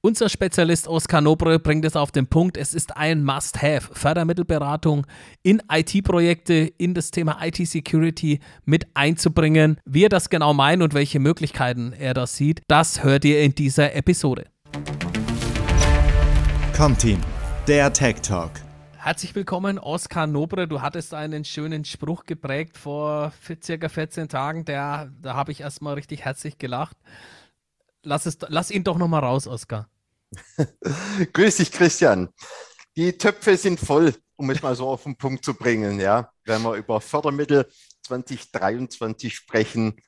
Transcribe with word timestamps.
Unser 0.00 0.28
Spezialist 0.28 0.86
Oskar 0.86 1.20
Nobre 1.20 1.58
bringt 1.58 1.84
es 1.84 1.96
auf 1.96 2.12
den 2.12 2.28
Punkt. 2.28 2.56
Es 2.56 2.72
ist 2.72 2.96
ein 2.96 3.24
Must-Have. 3.24 3.92
Fördermittelberatung 3.92 5.04
in 5.42 5.60
IT-Projekte, 5.68 6.54
in 6.78 6.94
das 6.94 7.10
Thema 7.10 7.44
IT-Security 7.44 8.38
mit 8.64 8.86
einzubringen. 8.94 9.80
Wie 9.84 10.04
er 10.04 10.08
das 10.08 10.30
genau 10.30 10.54
meint 10.54 10.84
und 10.84 10.94
welche 10.94 11.18
Möglichkeiten 11.18 11.92
er 11.92 12.14
das 12.14 12.36
sieht, 12.36 12.62
das 12.68 13.02
hört 13.02 13.24
ihr 13.24 13.40
in 13.40 13.56
dieser 13.56 13.92
Episode. 13.96 14.46
Comteam, 16.76 17.18
der 17.66 17.92
Tech 17.92 18.20
Talk. 18.20 18.52
Herzlich 18.98 19.34
willkommen, 19.34 19.80
Oskar 19.80 20.28
Nobre. 20.28 20.68
Du 20.68 20.80
hattest 20.80 21.12
einen 21.12 21.44
schönen 21.44 21.84
Spruch 21.84 22.24
geprägt 22.24 22.78
vor 22.78 23.32
circa 23.60 23.88
14 23.88 24.28
Tagen. 24.28 24.64
Der, 24.64 25.10
da 25.20 25.34
habe 25.34 25.50
ich 25.50 25.62
erstmal 25.62 25.94
richtig 25.94 26.24
herzlich 26.24 26.56
gelacht. 26.58 26.96
Lass, 28.02 28.26
es, 28.26 28.38
lass 28.48 28.70
ihn 28.70 28.84
doch 28.84 28.98
nochmal 28.98 29.24
raus, 29.24 29.46
Oskar. 29.46 29.88
Grüß 31.32 31.56
dich, 31.56 31.72
Christian. 31.72 32.28
Die 32.96 33.16
Töpfe 33.16 33.56
sind 33.56 33.80
voll, 33.80 34.14
um 34.36 34.50
es 34.50 34.62
mal 34.62 34.74
so 34.74 34.88
auf 34.88 35.04
den 35.04 35.16
Punkt 35.16 35.44
zu 35.44 35.54
bringen. 35.54 36.00
Ja, 36.00 36.32
wenn 36.44 36.62
wir 36.62 36.74
über 36.74 37.00
Fördermittel 37.00 37.68
2023 38.02 39.34
sprechen, 39.34 40.00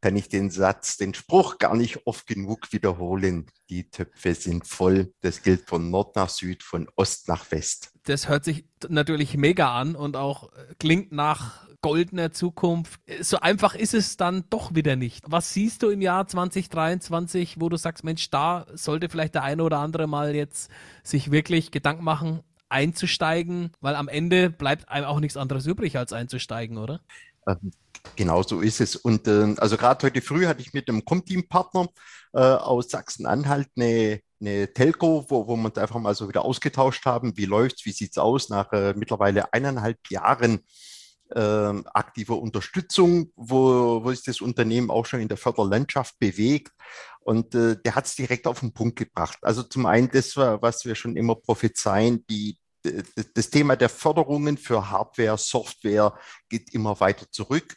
kann 0.00 0.16
ich 0.16 0.28
den 0.28 0.50
Satz, 0.50 0.96
den 0.96 1.14
Spruch 1.14 1.58
gar 1.58 1.76
nicht 1.76 2.06
oft 2.06 2.26
genug 2.26 2.72
wiederholen. 2.72 3.46
Die 3.70 3.88
Töpfe 3.88 4.34
sind 4.34 4.66
voll. 4.66 5.14
Das 5.20 5.42
gilt 5.42 5.68
von 5.68 5.90
Nord 5.90 6.16
nach 6.16 6.28
Süd, 6.28 6.64
von 6.64 6.88
Ost 6.96 7.28
nach 7.28 7.50
West. 7.52 7.92
Das 8.02 8.28
hört 8.28 8.44
sich 8.44 8.66
natürlich 8.88 9.36
mega 9.36 9.78
an 9.78 9.94
und 9.94 10.16
auch 10.16 10.50
klingt 10.80 11.12
nach 11.12 11.68
goldener 11.82 12.32
Zukunft. 12.32 13.00
So 13.20 13.40
einfach 13.40 13.74
ist 13.74 13.92
es 13.92 14.16
dann 14.16 14.44
doch 14.48 14.74
wieder 14.74 14.96
nicht. 14.96 15.24
Was 15.28 15.52
siehst 15.52 15.82
du 15.82 15.90
im 15.90 16.00
Jahr 16.00 16.26
2023, 16.26 17.60
wo 17.60 17.68
du 17.68 17.76
sagst, 17.76 18.04
Mensch, 18.04 18.30
da 18.30 18.66
sollte 18.72 19.08
vielleicht 19.08 19.34
der 19.34 19.42
eine 19.42 19.62
oder 19.62 19.78
andere 19.78 20.06
mal 20.06 20.34
jetzt 20.34 20.70
sich 21.02 21.30
wirklich 21.30 21.70
Gedanken 21.72 22.04
machen, 22.04 22.40
einzusteigen, 22.68 23.72
weil 23.80 23.96
am 23.96 24.08
Ende 24.08 24.48
bleibt 24.48 24.88
einem 24.88 25.06
auch 25.06 25.20
nichts 25.20 25.36
anderes 25.36 25.66
übrig, 25.66 25.98
als 25.98 26.12
einzusteigen, 26.12 26.78
oder? 26.78 27.00
Ähm, 27.46 27.72
genau 28.16 28.42
so 28.42 28.60
ist 28.60 28.80
es. 28.80 28.96
Und 28.96 29.28
äh, 29.28 29.54
also 29.58 29.76
gerade 29.76 30.06
heute 30.06 30.22
früh 30.22 30.46
hatte 30.46 30.62
ich 30.62 30.72
mit 30.72 30.88
einem 30.88 31.04
Comteam-Partner 31.04 31.88
äh, 32.32 32.38
aus 32.40 32.90
Sachsen-Anhalt 32.90 33.68
eine, 33.76 34.20
eine 34.40 34.72
Telco, 34.72 35.26
wo, 35.28 35.46
wo 35.46 35.56
wir 35.56 35.66
uns 35.66 35.78
einfach 35.78 35.98
mal 35.98 36.14
so 36.14 36.28
wieder 36.28 36.44
ausgetauscht 36.44 37.04
haben. 37.04 37.36
Wie 37.36 37.44
läuft's? 37.44 37.84
Wie 37.84 37.92
sieht's 37.92 38.18
aus 38.18 38.48
nach 38.48 38.72
äh, 38.72 38.94
mittlerweile 38.96 39.52
eineinhalb 39.52 39.98
Jahren 40.08 40.60
äh, 41.34 41.82
aktiver 41.92 42.38
Unterstützung, 42.38 43.32
wo, 43.36 44.04
wo 44.04 44.10
sich 44.10 44.24
das 44.24 44.40
Unternehmen 44.40 44.90
auch 44.90 45.06
schon 45.06 45.20
in 45.20 45.28
der 45.28 45.36
Förderlandschaft 45.36 46.18
bewegt. 46.18 46.72
Und 47.20 47.54
äh, 47.54 47.76
der 47.82 47.94
hat 47.94 48.06
es 48.06 48.16
direkt 48.16 48.46
auf 48.46 48.60
den 48.60 48.72
Punkt 48.72 48.96
gebracht. 48.96 49.38
Also 49.42 49.62
zum 49.62 49.86
einen 49.86 50.10
das, 50.10 50.36
was 50.36 50.84
wir 50.84 50.94
schon 50.94 51.16
immer 51.16 51.36
prophezeien, 51.36 52.24
die, 52.28 52.58
das 53.34 53.50
Thema 53.50 53.76
der 53.76 53.88
Förderungen 53.88 54.58
für 54.58 54.90
Hardware, 54.90 55.38
Software 55.38 56.18
geht 56.48 56.74
immer 56.74 56.98
weiter 57.00 57.26
zurück 57.30 57.76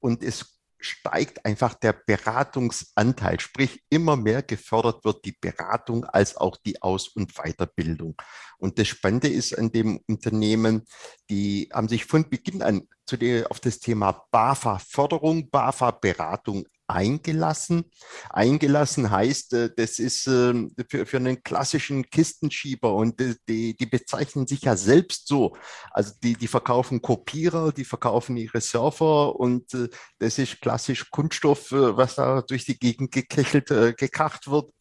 und 0.00 0.22
es 0.22 0.61
steigt 0.82 1.44
einfach 1.46 1.74
der 1.74 1.92
Beratungsanteil, 1.92 3.40
sprich 3.40 3.82
immer 3.88 4.16
mehr 4.16 4.42
gefördert 4.42 5.04
wird 5.04 5.24
die 5.24 5.36
Beratung 5.40 6.04
als 6.04 6.36
auch 6.36 6.56
die 6.56 6.82
Aus- 6.82 7.08
und 7.08 7.34
Weiterbildung. 7.34 8.16
Und 8.58 8.78
das 8.78 8.88
Spannende 8.88 9.28
ist 9.28 9.56
an 9.56 9.70
dem 9.70 10.00
Unternehmen, 10.08 10.84
die 11.30 11.68
haben 11.72 11.88
sich 11.88 12.04
von 12.04 12.28
Beginn 12.28 12.62
an 12.62 12.88
zu 13.06 13.16
der, 13.16 13.50
auf 13.50 13.60
das 13.60 13.78
Thema 13.78 14.26
BAFA-Förderung, 14.30 15.50
BAFA-Beratung 15.50 16.66
eingelassen. 16.92 17.90
Eingelassen 18.30 19.10
heißt, 19.10 19.54
äh, 19.54 19.70
das 19.76 19.98
ist 19.98 20.26
ähm, 20.26 20.74
für, 20.88 21.16
einen 21.16 21.42
klassischen 21.42 22.08
Kistenschieber 22.10 22.94
und 22.94 23.20
die, 23.48 23.76
die 23.76 23.86
bezeichnen 23.86 24.46
sich 24.46 24.62
ja 24.62 24.76
selbst 24.76 25.28
so. 25.28 25.56
Also 25.90 26.12
die, 26.22 26.34
die 26.34 26.48
verkaufen 26.48 27.02
Kopierer, 27.02 27.72
die 27.72 27.84
verkaufen 27.84 28.36
ihre 28.36 28.60
Server 28.60 29.36
und 29.36 29.74
äh, 29.74 29.88
das 30.18 30.38
ist 30.38 30.60
klassisch 30.60 31.10
Kunststoff, 31.10 31.72
äh, 31.72 31.96
was 31.96 32.16
da 32.16 32.42
durch 32.42 32.64
die 32.64 32.78
Gegend 32.78 33.12
gekechelt, 33.12 33.68
gekracht 33.96 34.48
wird. 34.48 34.72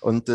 Und 0.00 0.28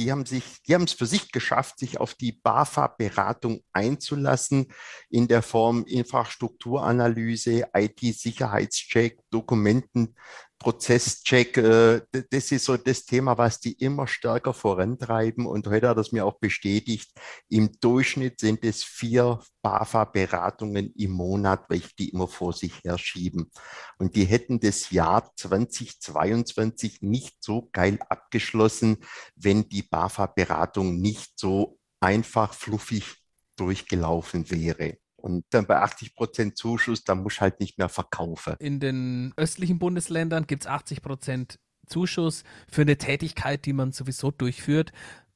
die 0.00 0.10
haben 0.10 0.24
sich, 0.24 0.62
die 0.66 0.74
haben 0.74 0.84
es 0.84 0.94
für 0.94 1.04
sich 1.04 1.30
geschafft, 1.30 1.78
sich 1.78 2.00
auf 2.00 2.14
die 2.14 2.32
BAFA-Beratung 2.32 3.62
einzulassen 3.72 4.72
in 5.10 5.28
der 5.28 5.42
Form 5.42 5.84
Infrastrukturanalyse, 5.84 7.68
IT-Sicherheitscheck, 7.74 9.18
Dokumenten, 9.30 10.16
Prozesscheck, 10.60 11.56
äh, 11.56 12.02
das 12.30 12.52
ist 12.52 12.66
so 12.66 12.76
das 12.76 13.06
Thema, 13.06 13.38
was 13.38 13.60
die 13.60 13.72
immer 13.72 14.06
stärker 14.06 14.52
vorantreiben. 14.52 15.46
Und 15.46 15.66
heute 15.66 15.88
hat 15.88 15.96
es 15.96 16.12
mir 16.12 16.26
auch 16.26 16.38
bestätigt, 16.38 17.10
im 17.48 17.72
Durchschnitt 17.80 18.40
sind 18.40 18.62
es 18.62 18.84
vier 18.84 19.40
BAFA-Beratungen 19.62 20.92
im 20.94 21.12
Monat, 21.12 21.64
welche 21.70 21.88
die 21.98 22.10
immer 22.10 22.28
vor 22.28 22.52
sich 22.52 22.84
herschieben. 22.84 23.50
Und 23.98 24.16
die 24.16 24.26
hätten 24.26 24.60
das 24.60 24.90
Jahr 24.90 25.32
2022 25.34 27.00
nicht 27.00 27.42
so 27.42 27.70
geil 27.72 27.98
abgeschlossen, 28.10 28.98
wenn 29.36 29.66
die 29.66 29.82
BAFA-Beratung 29.82 31.00
nicht 31.00 31.32
so 31.36 31.78
einfach, 32.00 32.52
fluffig 32.52 33.16
durchgelaufen 33.56 34.50
wäre. 34.50 34.98
Und 35.20 35.44
dann 35.50 35.66
bei 35.66 35.76
80 35.76 36.14
Prozent 36.14 36.56
Zuschuss, 36.56 37.04
da 37.04 37.14
muss 37.14 37.40
halt 37.40 37.60
nicht 37.60 37.78
mehr 37.78 37.88
verkaufen. 37.88 38.54
In 38.58 38.80
den 38.80 39.32
östlichen 39.36 39.78
Bundesländern 39.78 40.46
gibt 40.46 40.64
es 40.64 40.66
80 40.66 41.02
Prozent 41.02 41.58
Zuschuss 41.86 42.44
für 42.68 42.82
eine 42.82 42.96
Tätigkeit, 42.96 43.64
die 43.66 43.72
man 43.72 43.92
sowieso 43.92 44.30
durchführt 44.30 44.92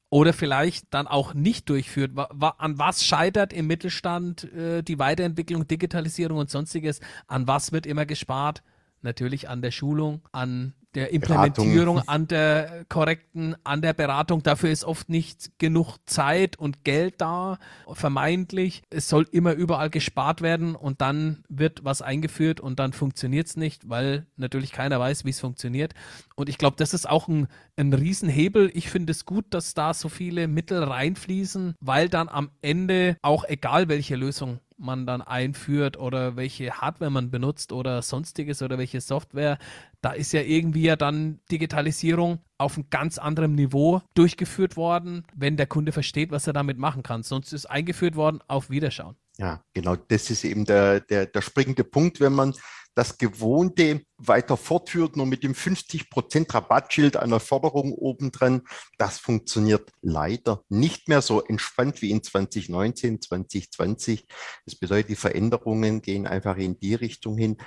oder 0.09 0.33
vielleicht 0.33 0.93
dann 0.93 1.07
auch 1.07 1.33
nicht 1.33 1.69
durchführt. 1.69 2.11
An 2.15 2.79
was 2.79 3.05
scheitert 3.05 3.51
im 3.51 3.67
Mittelstand 3.67 4.45
äh, 4.53 4.81
die 4.81 4.99
Weiterentwicklung, 4.99 5.67
Digitalisierung 5.67 6.37
und 6.37 6.49
sonstiges? 6.49 7.01
An 7.27 7.47
was 7.47 7.71
wird 7.71 7.85
immer 7.85 8.05
gespart? 8.05 8.63
Natürlich 9.01 9.49
an 9.49 9.61
der 9.61 9.71
Schulung, 9.71 10.21
an 10.31 10.73
der 10.95 11.11
Implementierung, 11.11 11.97
Beratung. 11.97 12.07
an 12.07 12.27
der 12.27 12.85
korrekten, 12.89 13.55
an 13.63 13.81
der 13.81 13.93
Beratung. 13.93 14.41
Dafür 14.43 14.69
ist 14.69 14.83
oft 14.83 15.09
nicht 15.09 15.51
genug 15.59 15.97
Zeit 16.05 16.57
und 16.57 16.83
Geld 16.83 17.15
da, 17.19 17.59
vermeintlich. 17.91 18.83
Es 18.89 19.09
soll 19.09 19.27
immer 19.31 19.53
überall 19.53 19.89
gespart 19.89 20.41
werden 20.41 20.75
und 20.75 21.01
dann 21.01 21.43
wird 21.49 21.83
was 21.83 22.01
eingeführt 22.01 22.59
und 22.59 22.79
dann 22.79 22.93
funktioniert 22.93 23.47
es 23.47 23.57
nicht, 23.57 23.89
weil 23.89 24.25
natürlich 24.37 24.71
keiner 24.71 24.99
weiß, 24.99 25.25
wie 25.25 25.29
es 25.29 25.39
funktioniert. 25.39 25.93
Und 26.35 26.49
ich 26.49 26.57
glaube, 26.57 26.77
das 26.77 26.93
ist 26.93 27.09
auch 27.09 27.27
ein, 27.27 27.47
ein 27.77 27.93
Riesenhebel. 27.93 28.71
Ich 28.73 28.89
finde 28.89 29.11
es 29.11 29.25
gut, 29.25 29.45
dass 29.49 29.73
da 29.73 29.93
so 29.93 30.09
viele 30.09 30.47
Mittel 30.47 30.83
reinfließen, 30.83 31.75
weil 31.79 32.09
dann 32.09 32.29
am 32.29 32.49
Ende 32.61 33.17
auch 33.21 33.43
egal 33.47 33.89
welche 33.89 34.15
Lösung 34.15 34.59
man 34.77 35.05
dann 35.05 35.21
einführt 35.21 35.97
oder 35.97 36.35
welche 36.35 36.71
Hardware 36.81 37.11
man 37.11 37.31
benutzt 37.31 37.71
oder 37.71 38.01
sonstiges 38.01 38.61
oder 38.61 38.77
welche 38.77 39.01
Software, 39.01 39.57
da 40.01 40.11
ist 40.11 40.33
ja 40.33 40.41
irgendwie 40.41 40.83
ja 40.83 40.95
dann 40.95 41.39
Digitalisierung 41.51 42.39
auf 42.57 42.75
einem 42.75 42.89
ganz 42.89 43.17
anderen 43.17 43.55
Niveau 43.55 44.01
durchgeführt 44.13 44.77
worden, 44.77 45.25
wenn 45.35 45.57
der 45.57 45.67
Kunde 45.67 45.91
versteht, 45.91 46.31
was 46.31 46.47
er 46.47 46.53
damit 46.53 46.77
machen 46.77 47.03
kann. 47.03 47.23
Sonst 47.23 47.53
ist 47.53 47.65
eingeführt 47.65 48.15
worden 48.15 48.39
auf 48.47 48.69
Wiederschauen. 48.69 49.15
Ja, 49.37 49.61
genau, 49.73 49.95
das 49.95 50.29
ist 50.29 50.45
eben 50.45 50.65
der, 50.65 51.01
der, 51.01 51.25
der 51.25 51.41
springende 51.41 51.83
Punkt, 51.83 52.19
wenn 52.19 52.33
man 52.33 52.53
das 52.95 53.17
Gewohnte 53.17 54.01
weiter 54.17 54.57
fortführt, 54.57 55.17
nur 55.17 55.25
mit 55.25 55.43
dem 55.43 55.53
50% 55.53 56.53
Rabattschild 56.53 57.17
einer 57.17 57.41
Förderung 57.41 57.93
obendran. 57.93 58.61
Das 58.97 59.19
funktioniert 59.19 59.91
leider 60.01 60.63
nicht 60.69 61.09
mehr 61.09 61.21
so 61.21 61.43
entspannt 61.43 62.01
wie 62.01 62.11
in 62.11 62.23
2019, 62.23 63.21
2020. 63.21 64.25
Das 64.65 64.75
bedeutet, 64.75 65.09
die 65.09 65.15
Veränderungen 65.15 66.01
gehen 66.01 66.25
einfach 66.25 66.57
in 66.57 66.79
die 66.79 66.95
Richtung 66.95 67.37
hin. 67.37 67.57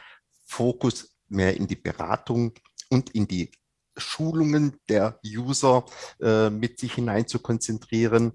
Fokus 0.47 1.15
mehr 1.29 1.57
in 1.57 1.67
die 1.67 1.77
Beratung 1.77 2.55
und 2.89 3.11
in 3.11 3.29
die 3.29 3.51
Schulungen 3.99 4.77
der 4.89 5.21
User 5.27 5.85
äh, 6.21 6.49
mit 6.49 6.79
sich 6.79 6.95
hinein 6.95 7.27
zu 7.27 7.41
konzentrieren 7.41 8.33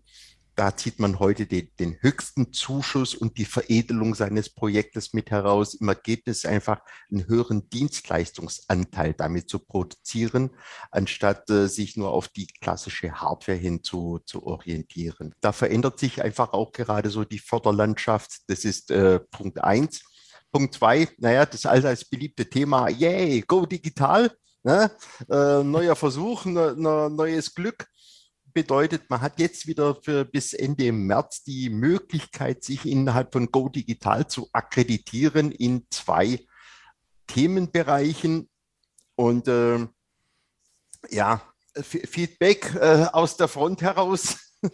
da 0.56 0.76
zieht 0.76 1.00
man 1.00 1.20
heute 1.20 1.46
den, 1.48 1.70
den, 1.80 1.98
höchsten 2.02 2.54
Zuschuss 2.54 3.16
und 3.16 3.38
die 3.38 3.46
Veredelung 3.46 4.14
seines 4.14 4.50
Projektes 4.50 5.14
mit 5.14 5.32
heraus. 5.32 5.74
Im 5.74 5.90
Ergebnis 5.90 6.46
einfach 6.46 6.82
einen 7.12 7.28
höheren 7.28 7.70
Dienstleistungsanteil 7.70 9.14
damit 9.14 9.50
zu 9.50 9.60
produzieren, 9.60 10.52
anstatt 10.92 11.50
äh, 11.50 11.68
sich 11.68 11.98
nur 11.98 12.12
auf 12.12 12.28
die 12.28 12.48
klassische 12.48 13.14
Hardware 13.14 13.58
hin 13.58 13.84
zu, 13.84 14.20
zu 14.26 14.46
orientieren. 14.46 15.34
Da 15.42 15.52
verändert 15.52 16.00
sich 16.00 16.22
einfach 16.22 16.54
auch 16.54 16.72
gerade 16.72 17.10
so 17.10 17.24
die 17.24 17.40
Förderlandschaft. 17.40 18.42
Das 18.48 18.66
ist 18.66 18.92
äh, 18.92 19.20
Punkt 19.20 19.64
eins. 19.64 20.02
Punkt 20.52 20.76
zwei, 20.76 21.08
naja, 21.18 21.48
das 21.48 21.66
allseits 21.66 22.06
beliebte 22.06 22.48
Thema, 22.48 22.88
yay, 22.90 23.42
go 23.42 23.66
digital. 23.66 24.32
Ne? 24.62 24.92
Äh, 25.30 25.64
neuer 25.64 25.96
Versuch, 25.96 26.46
ne, 26.46 26.76
ne, 26.78 27.10
neues 27.10 27.54
Glück 27.54 27.88
bedeutet, 28.54 29.10
man 29.10 29.22
hat 29.22 29.40
jetzt 29.40 29.68
wieder 29.68 29.96
für 29.96 30.26
bis 30.26 30.54
Ende 30.54 30.92
März 30.92 31.44
die 31.44 31.70
Möglichkeit, 31.70 32.64
sich 32.64 32.86
innerhalb 32.86 33.34
von 33.34 33.52
Go 33.52 33.70
Digital 33.70 34.28
zu 34.28 34.50
akkreditieren 34.54 35.52
in 35.52 35.86
zwei 35.90 36.46
Themenbereichen. 37.28 38.50
Und 39.16 39.48
äh, 39.48 39.88
ja, 41.10 41.42
Feedback 41.76 42.76
äh, 42.76 43.08
aus 43.12 43.38
der 43.38 43.48
Front 43.48 43.82
heraus. 43.82 44.38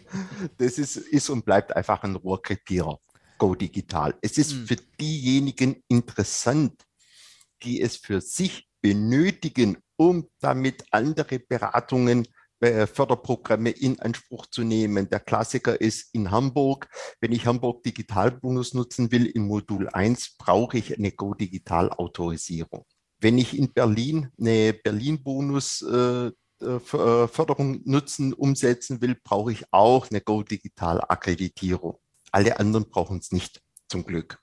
Das 0.60 0.78
ist, 0.78 0.98
ist 0.98 1.32
und 1.32 1.46
bleibt 1.46 1.76
einfach 1.76 2.04
ein 2.04 2.16
Rohrkrepierer. 2.16 3.00
Go 3.40 3.56
Digital. 3.56 4.14
Es 4.22 4.38
ist 4.38 4.54
mhm. 4.54 4.68
für 4.68 4.76
diejenigen 5.02 5.84
interessant, 5.88 6.84
die 7.64 7.82
es 7.82 7.98
für 7.98 8.22
sich 8.22 8.70
benötigen, 8.82 9.80
um 9.96 10.30
damit 10.42 10.84
andere 10.92 11.40
Beratungen 11.40 12.26
äh, 12.26 12.39
Förderprogramme 12.60 13.70
in 13.70 14.00
Anspruch 14.00 14.48
zu 14.48 14.64
nehmen. 14.64 15.10
Der 15.10 15.20
Klassiker 15.20 15.80
ist 15.80 16.14
in 16.14 16.32
Hamburg. 16.32 16.90
Wenn 17.22 17.32
ich 17.32 17.46
Hamburg 17.46 17.84
Digitalbonus 17.84 18.74
nutzen 18.74 19.12
will, 19.12 19.26
im 19.28 19.48
Modul 19.48 19.88
1 19.90 20.36
brauche 20.38 20.78
ich 20.78 20.98
eine 20.98 21.12
Go 21.12 21.34
Digital 21.34 21.90
Autorisierung. 21.90 22.86
Wenn 23.22 23.38
ich 23.38 23.58
in 23.58 23.74
Berlin 23.74 24.30
eine 24.40 24.74
Berlin-Bonus 24.74 25.82
äh, 25.82 26.32
äh, 26.62 26.76
äh, 26.76 27.80
nutzen, 27.86 28.34
umsetzen 28.34 29.02
will, 29.02 29.16
brauche 29.24 29.52
ich 29.52 29.64
auch 29.72 30.10
eine 30.10 30.22
Go 30.22 30.44
Digital 30.44 31.02
Akkreditierung. 31.02 31.98
Alle 32.32 32.60
anderen 32.60 32.90
brauchen 32.90 33.20
es 33.20 33.32
nicht, 33.32 33.62
zum 33.88 34.06
Glück. 34.06 34.40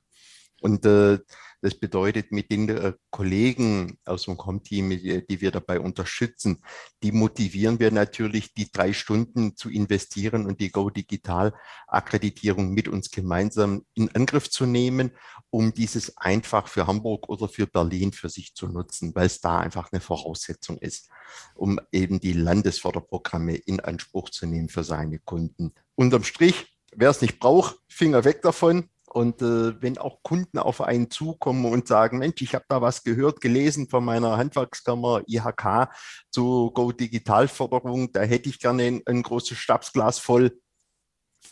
Und 0.63 0.87
äh, 0.87 1.19
das 1.67 1.75
bedeutet, 1.75 2.31
mit 2.31 2.53
den 2.53 2.69
äh, 2.69 2.93
Kollegen 3.11 3.99
aus 4.05 4.27
dem 4.27 4.37
Com-Team, 4.37 4.91
die 4.91 5.41
wir 5.41 5.51
dabei 5.51 5.81
unterstützen, 5.81 6.63
die 7.03 7.11
motivieren 7.11 7.81
wir 7.81 7.91
natürlich, 7.91 8.55
die 8.55 8.71
drei 8.71 8.93
Stunden 8.93 9.57
zu 9.57 9.69
investieren 9.69 10.47
und 10.47 10.61
die 10.61 10.71
Go 10.71 10.91
Digital 10.91 11.53
Akkreditierung 11.89 12.73
mit 12.73 12.87
uns 12.87 13.11
gemeinsam 13.11 13.85
in 13.95 14.15
Angriff 14.15 14.49
zu 14.49 14.65
nehmen, 14.65 15.11
um 15.51 15.75
dieses 15.75 16.17
einfach 16.19 16.69
für 16.69 16.87
Hamburg 16.87 17.29
oder 17.29 17.49
für 17.49 17.67
Berlin 17.67 18.13
für 18.13 18.29
sich 18.29 18.55
zu 18.55 18.69
nutzen, 18.69 19.13
weil 19.17 19.27
es 19.27 19.41
da 19.41 19.59
einfach 19.59 19.91
eine 19.91 20.01
Voraussetzung 20.01 20.79
ist, 20.79 21.09
um 21.57 21.81
eben 21.91 22.21
die 22.21 22.33
Landesförderprogramme 22.33 23.57
in 23.57 23.81
Anspruch 23.81 24.31
zu 24.31 24.47
nehmen 24.47 24.69
für 24.69 24.85
seine 24.85 25.19
Kunden. 25.19 25.75
Unterm 25.97 26.23
Strich, 26.23 26.79
wer 26.95 27.11
es 27.11 27.23
nicht 27.23 27.41
braucht, 27.41 27.77
Finger 27.89 28.25
weg 28.25 28.43
davon. 28.43 28.89
Und 29.07 29.41
äh, 29.41 29.81
wenn 29.81 29.99
auch 29.99 30.23
Kunden 30.23 30.59
auf 30.59 30.81
einen 30.81 31.11
zukommen 31.11 31.65
und 31.65 31.89
sagen, 31.89 32.19
Mensch, 32.19 32.43
ich 32.43 32.55
habe 32.55 32.65
da 32.69 32.83
was 32.83 33.05
gehört, 33.05 33.41
gelesen 33.41 33.89
von 33.89 34.05
meiner 34.05 34.37
Handwerkskammer 34.37 35.23
IHK 35.27 35.89
zu 36.31 36.71
Go 36.73 36.93
Digital 36.93 37.49
Förderung, 37.49 38.13
da 38.13 38.23
hätte 38.23 38.49
ich 38.49 38.59
gerne 38.59 38.83
ein, 38.85 39.03
ein 39.07 39.23
großes 39.23 39.59
Stabsglas 39.59 40.19
voll. 40.19 40.59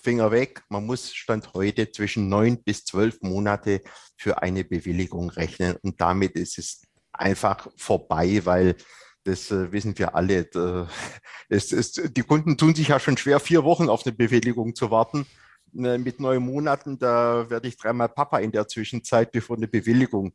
Finger 0.02 0.32
weg. 0.32 0.64
Man 0.68 0.86
muss 0.86 1.14
Stand 1.14 1.54
heute 1.54 1.90
zwischen 1.92 2.28
neun 2.28 2.62
bis 2.62 2.84
zwölf 2.84 3.20
Monate 3.22 3.80
für 4.16 4.42
eine 4.42 4.64
Bewilligung 4.64 5.30
rechnen. 5.30 5.76
Und 5.82 6.00
damit 6.00 6.32
ist 6.32 6.58
es 6.58 6.82
einfach 7.12 7.68
vorbei, 7.76 8.40
weil 8.44 8.76
das 9.24 9.50
äh, 9.50 9.72
wissen 9.72 9.98
wir 9.98 10.14
alle. 10.14 10.40
Äh, 10.40 10.86
es, 11.48 11.72
es, 11.72 11.92
die 11.92 12.22
Kunden 12.22 12.58
tun 12.58 12.74
sich 12.74 12.88
ja 12.88 13.00
schon 13.00 13.16
schwer, 13.16 13.40
vier 13.40 13.64
Wochen 13.64 13.88
auf 13.88 14.04
eine 14.04 14.14
Bewilligung 14.14 14.74
zu 14.74 14.90
warten. 14.90 15.26
Ne, 15.76 15.98
mit 15.98 16.20
neun 16.20 16.44
Monaten, 16.44 17.00
da 17.00 17.50
werde 17.50 17.66
ich 17.66 17.76
dreimal 17.76 18.08
Papa 18.08 18.38
in 18.38 18.52
der 18.52 18.68
Zwischenzeit, 18.68 19.32
bevor 19.32 19.56
eine 19.56 19.66
Bewilligung 19.66 20.32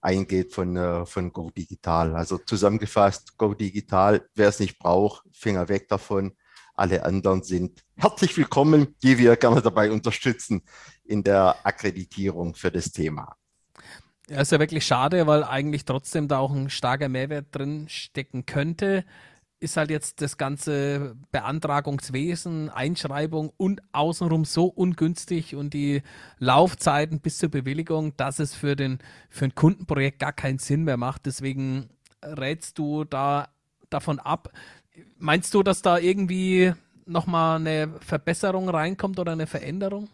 eingeht 0.00 0.52
von, 0.52 0.76
äh, 0.76 1.06
von 1.06 1.32
Go 1.32 1.50
Digital. 1.50 2.16
Also 2.16 2.38
zusammengefasst, 2.38 3.38
Go 3.38 3.54
Digital, 3.54 4.28
wer 4.34 4.48
es 4.48 4.58
nicht 4.58 4.80
braucht, 4.80 5.22
Finger 5.30 5.68
weg 5.68 5.88
davon. 5.88 6.32
Alle 6.74 7.04
anderen 7.04 7.44
sind 7.44 7.84
herzlich 7.94 8.36
willkommen, 8.36 8.96
die 9.04 9.18
wir 9.18 9.36
gerne 9.36 9.62
dabei 9.62 9.92
unterstützen 9.92 10.62
in 11.04 11.22
der 11.22 11.54
Akkreditierung 11.62 12.56
für 12.56 12.72
das 12.72 12.90
Thema. 12.90 13.36
Ja, 14.28 14.40
ist 14.40 14.50
ja 14.50 14.58
wirklich 14.58 14.84
schade, 14.84 15.28
weil 15.28 15.44
eigentlich 15.44 15.84
trotzdem 15.84 16.26
da 16.26 16.38
auch 16.38 16.52
ein 16.52 16.70
starker 16.70 17.08
Mehrwert 17.08 17.46
drin 17.52 17.88
stecken 17.88 18.46
könnte 18.46 19.04
ist 19.62 19.76
halt 19.76 19.90
jetzt 19.90 20.20
das 20.20 20.36
ganze 20.36 21.14
Beantragungswesen, 21.30 22.68
Einschreibung 22.68 23.52
und 23.56 23.80
außenrum 23.92 24.44
so 24.44 24.66
ungünstig 24.66 25.54
und 25.54 25.72
die 25.72 26.02
Laufzeiten 26.38 27.20
bis 27.20 27.38
zur 27.38 27.48
Bewilligung, 27.48 28.16
dass 28.16 28.40
es 28.40 28.54
für, 28.54 28.74
den, 28.74 28.98
für 29.30 29.46
ein 29.46 29.54
Kundenprojekt 29.54 30.18
gar 30.18 30.32
keinen 30.32 30.58
Sinn 30.58 30.84
mehr 30.84 30.96
macht. 30.96 31.26
Deswegen 31.26 31.88
rätst 32.22 32.78
du 32.78 33.04
da 33.04 33.48
davon 33.88 34.18
ab. 34.18 34.52
Meinst 35.18 35.54
du, 35.54 35.62
dass 35.62 35.80
da 35.80 35.98
irgendwie 35.98 36.72
nochmal 37.06 37.56
eine 37.56 37.88
Verbesserung 38.00 38.68
reinkommt 38.68 39.18
oder 39.18 39.32
eine 39.32 39.46
Veränderung? 39.46 40.08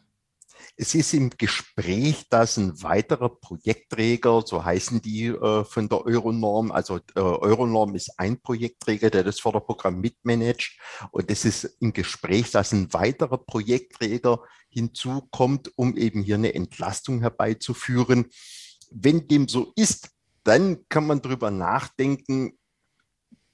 Es 0.77 0.95
ist 0.95 1.15
im 1.15 1.31
Gespräch, 1.31 2.29
dass 2.29 2.57
ein 2.57 2.83
weiterer 2.83 3.29
Projektträger, 3.29 4.43
so 4.45 4.65
heißen 4.65 5.01
die 5.03 5.27
äh, 5.27 5.65
von 5.65 5.89
der 5.89 6.05
Euronorm, 6.05 6.71
also 6.71 6.99
äh, 7.15 7.21
Euronorm 7.21 7.95
ist 7.95 8.19
ein 8.19 8.41
Projektträger, 8.41 9.11
der 9.11 9.25
das 9.25 9.41
Förderprogramm 9.41 10.01
mitmanagt. 10.01 10.79
Und 11.11 11.31
es 11.31 11.45
ist 11.45 11.65
im 11.81 11.93
Gespräch, 11.93 12.51
dass 12.51 12.73
ein 12.73 12.93
weiterer 12.93 13.39
Projektträger 13.39 14.43
hinzukommt, 14.69 15.73
um 15.77 15.97
eben 15.97 16.23
hier 16.23 16.37
eine 16.37 16.55
Entlastung 16.55 17.21
herbeizuführen. 17.21 18.27
Wenn 18.91 19.29
dem 19.29 19.49
so 19.49 19.73
ist, 19.77 20.11
dann 20.45 20.89
kann 20.89 21.07
man 21.07 21.21
darüber 21.21 21.51
nachdenken, 21.51 22.58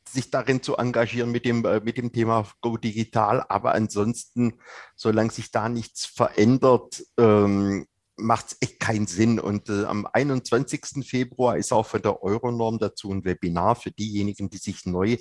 sich 0.08 0.30
darin 0.30 0.62
zu 0.62 0.76
engagieren 0.76 1.30
mit 1.30 1.44
dem, 1.44 1.64
äh, 1.64 1.80
mit 1.80 1.96
dem 1.96 2.12
Thema 2.12 2.46
Go 2.60 2.76
Digital. 2.76 3.44
Aber 3.48 3.74
ansonsten, 3.74 4.54
solange 4.94 5.30
sich 5.30 5.50
da 5.50 5.68
nichts 5.68 6.06
verändert, 6.06 7.04
ähm, 7.18 7.86
macht 8.16 8.46
es 8.46 8.56
echt 8.60 8.80
keinen 8.80 9.06
Sinn. 9.06 9.40
Und 9.40 9.68
äh, 9.68 9.84
am 9.84 10.06
21. 10.06 11.04
Februar 11.06 11.56
ist 11.56 11.72
auch 11.72 11.86
von 11.86 12.02
der 12.02 12.22
Euronorm 12.22 12.78
dazu 12.78 13.10
ein 13.10 13.24
Webinar 13.24 13.76
für 13.76 13.90
diejenigen, 13.90 14.50
die 14.50 14.58
sich 14.58 14.86
neu 14.86 15.16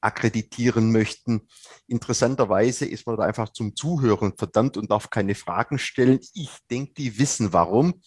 akkreditieren 0.00 0.92
möchten. 0.92 1.48
Interessanterweise 1.86 2.86
ist 2.86 3.06
man 3.06 3.16
da 3.16 3.24
einfach 3.24 3.50
zum 3.50 3.74
Zuhören 3.74 4.34
verdammt 4.36 4.76
und 4.76 4.90
darf 4.90 5.10
keine 5.10 5.34
Fragen 5.34 5.78
stellen. 5.78 6.20
Ich 6.34 6.50
denke, 6.70 6.94
die 6.94 7.18
wissen 7.18 7.52
warum. 7.52 8.00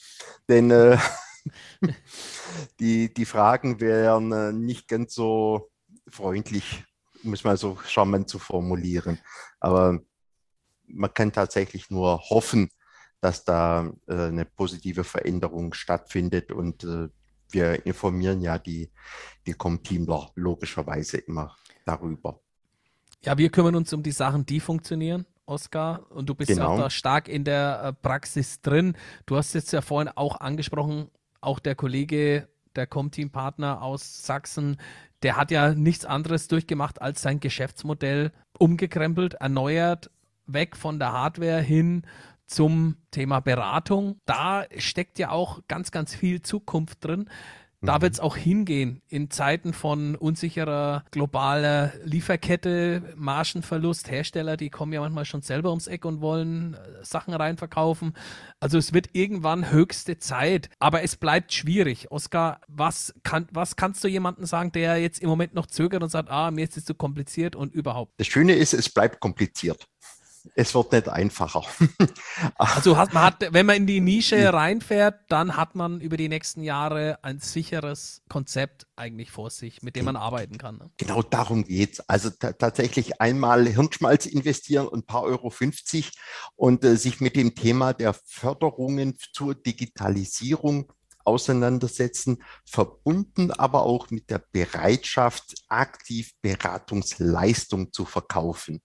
Denn 0.47 0.71
äh, 0.71 0.97
die, 2.79 3.13
die 3.13 3.25
Fragen 3.25 3.79
wären 3.79 4.31
äh, 4.31 4.53
nicht 4.53 4.87
ganz 4.87 5.13
so 5.13 5.68
freundlich, 6.11 6.83
muss 7.23 7.43
man 7.43 7.57
so 7.57 7.77
charmant 7.85 8.29
zu 8.29 8.39
formulieren. 8.39 9.19
Aber 9.59 9.99
man 10.87 11.13
kann 11.13 11.31
tatsächlich 11.31 11.89
nur 11.89 12.19
hoffen, 12.29 12.69
dass 13.21 13.43
da 13.43 13.91
äh, 14.07 14.13
eine 14.13 14.45
positive 14.45 15.03
Veränderung 15.03 15.73
stattfindet 15.73 16.51
und 16.51 16.83
äh, 16.83 17.09
wir 17.51 17.85
informieren 17.85 18.41
ja 18.41 18.57
die, 18.57 18.91
die 19.45 19.53
Com-Teamler 19.53 20.31
logischerweise 20.35 21.17
immer 21.17 21.55
darüber. 21.85 22.39
Ja, 23.23 23.37
wir 23.37 23.49
kümmern 23.49 23.75
uns 23.75 23.91
um 23.91 24.03
die 24.03 24.11
Sachen, 24.11 24.45
die 24.45 24.59
funktionieren. 24.59 25.25
Oskar, 25.45 26.05
und 26.11 26.29
du 26.29 26.35
bist 26.35 26.49
genau. 26.49 26.61
ja 26.61 26.67
auch 26.67 26.77
da 26.77 26.89
stark 26.91 27.27
in 27.27 27.43
der 27.43 27.81
äh, 27.83 27.93
Praxis 27.93 28.61
drin. 28.61 28.95
Du 29.25 29.35
hast 29.35 29.53
jetzt 29.53 29.73
ja 29.73 29.81
vorhin 29.81 30.11
auch 30.15 30.39
angesprochen, 30.39 31.09
auch 31.41 31.57
der 31.57 31.73
Kollege, 31.73 32.47
der 32.75 32.85
Com-Team-Partner 32.85 33.81
aus 33.81 34.23
Sachsen, 34.23 34.77
der 35.23 35.35
hat 35.35 35.51
ja 35.51 35.73
nichts 35.73 36.05
anderes 36.05 36.47
durchgemacht 36.47 37.01
als 37.01 37.21
sein 37.21 37.39
Geschäftsmodell 37.39 38.31
umgekrempelt, 38.57 39.35
erneuert, 39.35 40.09
weg 40.45 40.75
von 40.75 40.99
der 40.99 41.11
Hardware 41.11 41.61
hin 41.61 42.03
zum 42.45 42.97
Thema 43.11 43.39
Beratung. 43.39 44.17
Da 44.25 44.65
steckt 44.77 45.19
ja 45.19 45.29
auch 45.29 45.61
ganz, 45.67 45.91
ganz 45.91 46.15
viel 46.15 46.41
Zukunft 46.41 47.05
drin. 47.05 47.29
Da 47.81 47.97
mhm. 47.97 48.01
wird 48.01 48.13
es 48.13 48.19
auch 48.19 48.35
hingehen 48.35 49.01
in 49.07 49.29
Zeiten 49.29 49.73
von 49.73 50.15
unsicherer 50.15 51.05
globaler 51.11 51.93
Lieferkette, 52.03 53.13
Margenverlust. 53.15 54.11
Hersteller, 54.11 54.57
die 54.57 54.69
kommen 54.69 54.91
ja 54.91 55.01
manchmal 55.01 55.25
schon 55.25 55.41
selber 55.41 55.69
ums 55.69 55.87
Eck 55.87 56.03
und 56.05 56.19
wollen 56.19 56.73
äh, 56.73 56.77
Sachen 57.03 57.33
reinverkaufen. 57.33 58.13
Also 58.59 58.77
es 58.77 58.93
wird 58.93 59.09
irgendwann 59.13 59.71
höchste 59.71 60.17
Zeit, 60.17 60.69
aber 60.79 61.03
es 61.03 61.15
bleibt 61.15 61.53
schwierig. 61.53 62.11
Oskar, 62.11 62.59
was, 62.67 63.13
kann, 63.23 63.47
was 63.51 63.75
kannst 63.75 64.03
du 64.03 64.07
jemandem 64.07 64.45
sagen, 64.45 64.71
der 64.71 64.97
jetzt 64.97 65.19
im 65.19 65.29
Moment 65.29 65.53
noch 65.53 65.67
zögert 65.67 66.03
und 66.03 66.09
sagt, 66.09 66.29
ah, 66.29 66.51
mir 66.51 66.65
ist 66.65 66.75
es 66.75 66.85
zu 66.85 66.93
kompliziert 66.93 67.55
und 67.55 67.73
überhaupt? 67.73 68.13
Das 68.17 68.27
Schöne 68.27 68.55
ist, 68.55 68.73
es 68.73 68.89
bleibt 68.89 69.19
kompliziert 69.19 69.87
es 70.55 70.73
wird 70.75 70.91
nicht 70.91 71.07
einfacher. 71.07 71.63
also 72.55 72.97
hat, 72.97 73.13
man 73.13 73.23
hat, 73.23 73.47
wenn 73.51 73.65
man 73.65 73.75
in 73.77 73.87
die 73.87 74.01
Nische 74.01 74.53
reinfährt, 74.53 75.21
dann 75.29 75.55
hat 75.55 75.75
man 75.75 76.01
über 76.01 76.17
die 76.17 76.29
nächsten 76.29 76.63
Jahre 76.63 77.19
ein 77.21 77.39
sicheres 77.39 78.21
Konzept 78.29 78.87
eigentlich 78.95 79.31
vor 79.31 79.49
sich, 79.49 79.81
mit 79.81 79.95
dem 79.95 80.05
man 80.05 80.15
arbeiten 80.15 80.57
kann. 80.57 80.77
Ne? 80.77 80.89
Genau 80.97 81.21
darum 81.21 81.63
geht 81.63 81.93
es. 81.93 82.09
Also 82.09 82.29
tatsächlich 82.29 83.21
einmal 83.21 83.67
Hirnschmalz 83.67 84.25
investieren 84.25 84.87
und 84.87 84.99
ein 84.99 85.05
paar 85.05 85.23
Euro 85.23 85.49
50 85.49 86.11
und 86.55 86.83
äh, 86.83 86.95
sich 86.95 87.21
mit 87.21 87.35
dem 87.35 87.55
Thema 87.55 87.93
der 87.93 88.13
Förderungen 88.13 89.17
zur 89.33 89.55
Digitalisierung 89.55 90.91
auseinandersetzen, 91.23 92.43
verbunden 92.65 93.51
aber 93.51 93.83
auch 93.83 94.09
mit 94.09 94.29
der 94.29 94.43
Bereitschaft, 94.51 95.55
aktiv 95.67 96.31
Beratungsleistung 96.41 97.93
zu 97.93 98.05
verkaufen. 98.05 98.81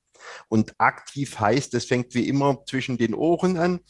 Und 0.49 0.75
aktiv 0.79 1.39
heißt, 1.39 1.75
es 1.75 1.85
fängt 1.85 2.15
wie 2.15 2.29
immer 2.29 2.65
zwischen 2.67 2.99
den 2.99 3.15
Ohren 3.15 3.57
an. 3.57 3.81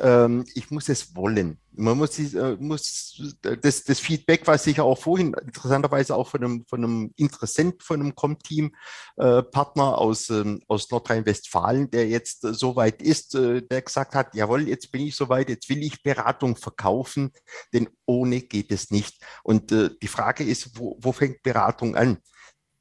ähm, 0.00 0.44
ich 0.54 0.70
muss 0.70 0.88
es 0.88 1.14
wollen. 1.14 1.58
Man 1.72 1.96
muss, 1.98 2.18
äh, 2.18 2.56
muss 2.58 3.34
das, 3.42 3.84
das, 3.84 4.00
Feedback, 4.00 4.46
was 4.46 4.66
ich 4.66 4.80
auch 4.80 4.98
vorhin 4.98 5.34
interessanterweise 5.34 6.16
auch 6.16 6.28
von 6.28 6.42
einem, 6.42 6.64
von 6.66 6.84
einem 6.84 7.12
Interessent, 7.16 7.82
von 7.82 8.00
einem 8.00 8.14
Com-Team-Partner 8.14 9.84
äh, 9.84 9.94
aus, 9.94 10.30
ähm, 10.30 10.62
aus 10.68 10.90
Nordrhein-Westfalen, 10.90 11.90
der 11.90 12.08
jetzt 12.08 12.44
äh, 12.44 12.54
so 12.54 12.76
weit 12.76 13.02
ist, 13.02 13.34
äh, 13.34 13.62
der 13.62 13.82
gesagt 13.82 14.14
hat, 14.14 14.34
jawohl, 14.34 14.68
jetzt 14.68 14.90
bin 14.90 15.02
ich 15.02 15.16
soweit, 15.16 15.48
jetzt 15.48 15.68
will 15.68 15.82
ich 15.82 16.02
Beratung 16.02 16.56
verkaufen, 16.56 17.32
denn 17.72 17.88
ohne 18.04 18.40
geht 18.40 18.72
es 18.72 18.90
nicht. 18.90 19.22
Und 19.44 19.70
äh, 19.70 19.90
die 20.02 20.08
Frage 20.08 20.44
ist, 20.44 20.78
wo, 20.78 20.98
wo 21.00 21.12
fängt 21.12 21.42
Beratung 21.42 21.94
an? 21.94 22.18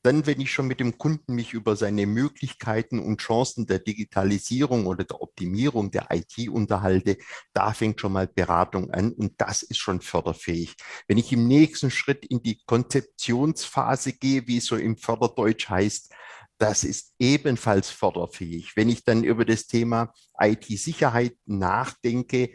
Dann, 0.01 0.25
wenn 0.25 0.39
ich 0.39 0.51
schon 0.51 0.68
mit 0.68 0.79
dem 0.79 0.98
Kunden 0.98 1.36
mich 1.36 1.53
über 1.53 1.75
seine 1.75 2.06
Möglichkeiten 2.06 3.00
und 3.00 3.22
Chancen 3.22 3.65
der 3.65 3.79
Digitalisierung 3.79 4.86
oder 4.86 5.03
der 5.03 5.22
Optimierung 5.22 5.91
der 5.91 6.08
IT 6.12 6.50
unterhalte, 6.50 7.18
da 7.53 7.74
fängt 7.74 8.00
schon 8.00 8.13
mal 8.13 8.27
Beratung 8.27 8.91
an 8.91 9.12
und 9.12 9.34
das 9.38 9.62
ist 9.63 9.79
schon 9.79 10.01
förderfähig. 10.01 10.75
Wenn 11.08 11.18
ich 11.18 11.32
im 11.34 11.48
nächsten 11.48 11.91
Schritt 11.91 12.25
in 12.25 12.41
die 12.41 12.62
Konzeptionsphase 12.65 14.13
gehe, 14.13 14.48
wie 14.48 14.58
es 14.58 14.65
so 14.65 14.77
im 14.77 14.98
Förderdeutsch 14.98 15.70
heißt, 15.70 16.13
das 16.60 16.84
ist 16.84 17.13
ebenfalls 17.20 17.89
förderfähig. 17.89 18.75
Wenn 18.75 18.89
ich 18.89 19.03
dann 19.03 19.24
über 19.24 19.46
das 19.46 19.68
Thema 19.68 20.13
IT-Sicherheit 20.39 21.36
nachdenke, 21.46 22.51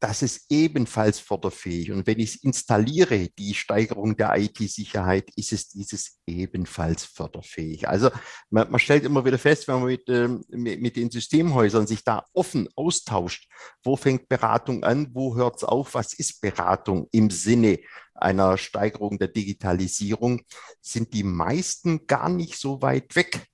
das 0.00 0.22
ist 0.22 0.46
ebenfalls 0.48 1.18
förderfähig. 1.18 1.90
Und 1.90 2.06
wenn 2.06 2.20
ich 2.20 2.44
installiere, 2.44 3.28
die 3.30 3.54
Steigerung 3.54 4.16
der 4.16 4.36
IT-Sicherheit, 4.36 5.30
ist 5.36 5.52
es 5.52 5.68
dieses 5.68 6.20
ebenfalls 6.26 7.04
förderfähig. 7.04 7.88
Also 7.88 8.10
man, 8.50 8.70
man 8.70 8.78
stellt 8.78 9.04
immer 9.04 9.24
wieder 9.24 9.38
fest, 9.38 9.66
wenn 9.66 9.76
man 9.76 9.86
mit, 9.86 10.08
ähm, 10.08 10.44
mit, 10.50 10.96
den 10.96 11.10
Systemhäusern 11.10 11.86
sich 11.86 12.04
da 12.04 12.24
offen 12.32 12.68
austauscht, 12.76 13.48
wo 13.82 13.96
fängt 13.96 14.28
Beratung 14.28 14.84
an, 14.84 15.08
wo 15.12 15.34
hört 15.34 15.56
es 15.56 15.64
auf, 15.64 15.94
was 15.94 16.12
ist 16.12 16.40
Beratung 16.40 17.08
im 17.10 17.30
Sinne 17.30 17.80
einer 18.14 18.56
Steigerung 18.56 19.18
der 19.18 19.28
Digitalisierung, 19.28 20.42
sind 20.80 21.12
die 21.12 21.24
meisten 21.24 22.06
gar 22.06 22.28
nicht 22.28 22.56
so 22.56 22.82
weit 22.82 23.16
weg 23.16 23.46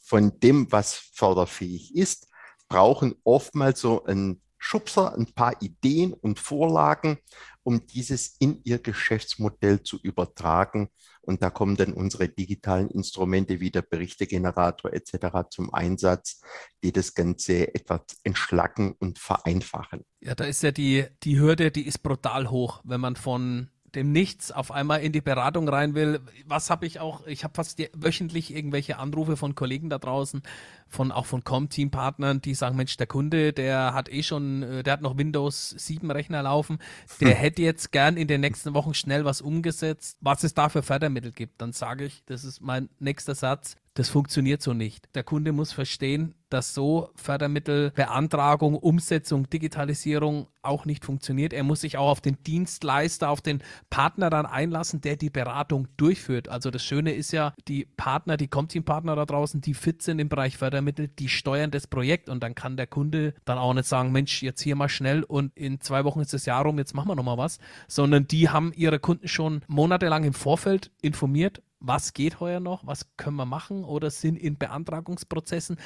von 0.00 0.38
dem, 0.40 0.70
was 0.70 0.94
förderfähig 0.94 1.94
ist, 1.94 2.28
brauchen 2.68 3.14
oftmals 3.24 3.80
so 3.80 4.04
ein 4.04 4.40
Schubser, 4.58 5.14
ein 5.16 5.32
paar 5.32 5.62
Ideen 5.62 6.12
und 6.12 6.38
Vorlagen, 6.38 7.18
um 7.62 7.86
dieses 7.86 8.36
in 8.38 8.60
ihr 8.64 8.78
Geschäftsmodell 8.78 9.82
zu 9.82 9.98
übertragen. 10.02 10.88
Und 11.22 11.42
da 11.42 11.50
kommen 11.50 11.76
dann 11.76 11.92
unsere 11.92 12.28
digitalen 12.28 12.88
Instrumente 12.90 13.60
wie 13.60 13.70
der 13.70 13.82
Berichtegenerator 13.82 14.92
etc. 14.92 15.48
zum 15.50 15.72
Einsatz, 15.74 16.40
die 16.82 16.92
das 16.92 17.14
Ganze 17.14 17.74
etwas 17.74 18.00
entschlacken 18.24 18.94
und 18.98 19.18
vereinfachen. 19.18 20.04
Ja, 20.20 20.34
da 20.34 20.44
ist 20.44 20.62
ja 20.62 20.70
die, 20.70 21.06
die 21.22 21.38
Hürde, 21.38 21.70
die 21.70 21.86
ist 21.86 22.02
brutal 22.02 22.50
hoch, 22.50 22.80
wenn 22.84 23.00
man 23.00 23.16
von 23.16 23.70
dem 23.98 24.12
Nichts 24.12 24.52
auf 24.52 24.70
einmal 24.70 25.00
in 25.00 25.12
die 25.12 25.20
Beratung 25.20 25.68
rein 25.68 25.94
will. 25.94 26.20
Was 26.46 26.70
habe 26.70 26.86
ich 26.86 27.00
auch, 27.00 27.26
ich 27.26 27.44
habe 27.44 27.54
fast 27.54 27.82
wöchentlich 27.94 28.54
irgendwelche 28.54 28.98
Anrufe 28.98 29.36
von 29.36 29.54
Kollegen 29.54 29.90
da 29.90 29.98
draußen, 29.98 30.42
von 30.86 31.12
auch 31.12 31.26
von 31.26 31.44
Com-Team-Partnern, 31.44 32.40
die 32.40 32.54
sagen, 32.54 32.76
Mensch, 32.76 32.96
der 32.96 33.06
Kunde, 33.06 33.52
der 33.52 33.94
hat 33.94 34.08
eh 34.08 34.22
schon, 34.22 34.62
äh, 34.62 34.82
der 34.82 34.94
hat 34.94 35.02
noch 35.02 35.18
Windows 35.18 35.70
7 35.70 36.10
Rechner 36.10 36.42
laufen, 36.42 36.78
der 37.20 37.30
hm. 37.30 37.36
hätte 37.40 37.62
jetzt 37.62 37.92
gern 37.92 38.16
in 38.16 38.28
den 38.28 38.40
nächsten 38.40 38.72
Wochen 38.74 38.94
schnell 38.94 39.24
was 39.24 39.40
umgesetzt, 39.40 40.16
was 40.20 40.44
es 40.44 40.54
da 40.54 40.68
für 40.68 40.82
Fördermittel 40.82 41.32
gibt. 41.32 41.60
Dann 41.60 41.72
sage 41.72 42.04
ich, 42.04 42.24
das 42.26 42.44
ist 42.44 42.60
mein 42.60 42.88
nächster 43.00 43.34
Satz, 43.34 43.76
das 43.98 44.10
funktioniert 44.10 44.62
so 44.62 44.74
nicht. 44.74 45.12
Der 45.16 45.24
Kunde 45.24 45.50
muss 45.50 45.72
verstehen, 45.72 46.36
dass 46.50 46.72
so 46.72 47.10
Fördermittelbeantragung, 47.16 48.76
Umsetzung, 48.76 49.50
Digitalisierung 49.50 50.46
auch 50.62 50.84
nicht 50.84 51.04
funktioniert. 51.04 51.52
Er 51.52 51.64
muss 51.64 51.80
sich 51.80 51.96
auch 51.96 52.08
auf 52.08 52.20
den 52.20 52.40
Dienstleister, 52.44 53.28
auf 53.28 53.40
den 53.40 53.60
Partner 53.90 54.30
dann 54.30 54.46
einlassen, 54.46 55.00
der 55.00 55.16
die 55.16 55.30
Beratung 55.30 55.88
durchführt. 55.96 56.48
Also 56.48 56.70
das 56.70 56.84
Schöne 56.84 57.12
ist 57.12 57.32
ja, 57.32 57.54
die 57.66 57.86
Partner, 57.86 58.36
die 58.36 58.46
Comteam-Partner 58.46 59.16
da 59.16 59.26
draußen, 59.26 59.60
die 59.62 59.74
fit 59.74 60.00
sind 60.00 60.20
im 60.20 60.28
Bereich 60.28 60.56
Fördermittel, 60.56 61.08
die 61.08 61.28
steuern 61.28 61.72
das 61.72 61.88
Projekt 61.88 62.28
und 62.28 62.40
dann 62.40 62.54
kann 62.54 62.76
der 62.76 62.86
Kunde 62.86 63.34
dann 63.44 63.58
auch 63.58 63.74
nicht 63.74 63.88
sagen, 63.88 64.12
Mensch, 64.12 64.44
jetzt 64.44 64.60
hier 64.60 64.76
mal 64.76 64.88
schnell 64.88 65.24
und 65.24 65.56
in 65.56 65.80
zwei 65.80 66.04
Wochen 66.04 66.20
ist 66.20 66.32
das 66.32 66.46
Jahr 66.46 66.62
rum, 66.62 66.78
jetzt 66.78 66.94
machen 66.94 67.08
wir 67.08 67.16
nochmal 67.16 67.38
was, 67.38 67.58
sondern 67.88 68.28
die 68.28 68.48
haben 68.48 68.72
ihre 68.76 69.00
Kunden 69.00 69.26
schon 69.26 69.62
monatelang 69.66 70.22
im 70.22 70.34
Vorfeld 70.34 70.92
informiert, 71.02 71.62
was 71.80 72.12
geht 72.12 72.40
heuer 72.40 72.60
noch, 72.60 72.86
was 72.86 73.06
können 73.16 73.36
wir 73.36 73.46
machen 73.46 73.84
oder 73.84 74.10
sind 74.10 74.36
in 74.36 74.56
Beantragungsprozessen. 74.56 75.78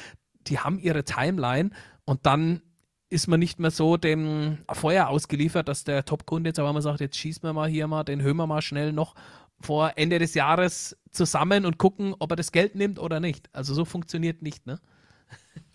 Die 0.46 0.58
haben 0.58 0.78
ihre 0.78 1.04
Timeline 1.04 1.70
und 2.04 2.26
dann 2.26 2.62
ist 3.10 3.28
man 3.28 3.40
nicht 3.40 3.60
mehr 3.60 3.70
so 3.70 3.98
dem 3.98 4.58
Feuer 4.72 5.08
ausgeliefert, 5.08 5.68
dass 5.68 5.84
der 5.84 6.04
Top-Kunde 6.04 6.48
jetzt 6.48 6.58
aber 6.58 6.72
mal 6.72 6.80
sagt, 6.80 7.00
jetzt 7.00 7.16
schießen 7.16 7.42
wir 7.42 7.52
mal 7.52 7.68
hier 7.68 7.86
mal, 7.86 8.04
den 8.04 8.22
hören 8.22 8.38
wir 8.38 8.46
mal 8.46 8.62
schnell 8.62 8.92
noch 8.92 9.14
vor 9.60 9.92
Ende 9.96 10.18
des 10.18 10.34
Jahres 10.34 10.96
zusammen 11.10 11.66
und 11.66 11.78
gucken, 11.78 12.14
ob 12.18 12.32
er 12.32 12.36
das 12.36 12.52
Geld 12.52 12.74
nimmt 12.74 12.98
oder 12.98 13.20
nicht. 13.20 13.50
Also 13.52 13.74
so 13.74 13.84
funktioniert 13.84 14.42
nicht, 14.42 14.66
ne? 14.66 14.80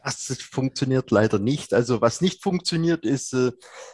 Das 0.04 0.38
funktioniert 0.42 1.12
leider 1.12 1.38
nicht. 1.38 1.74
Also 1.74 2.02
was 2.02 2.22
nicht 2.22 2.42
funktioniert, 2.42 3.06
ist 3.06 3.34
äh, 3.34 3.52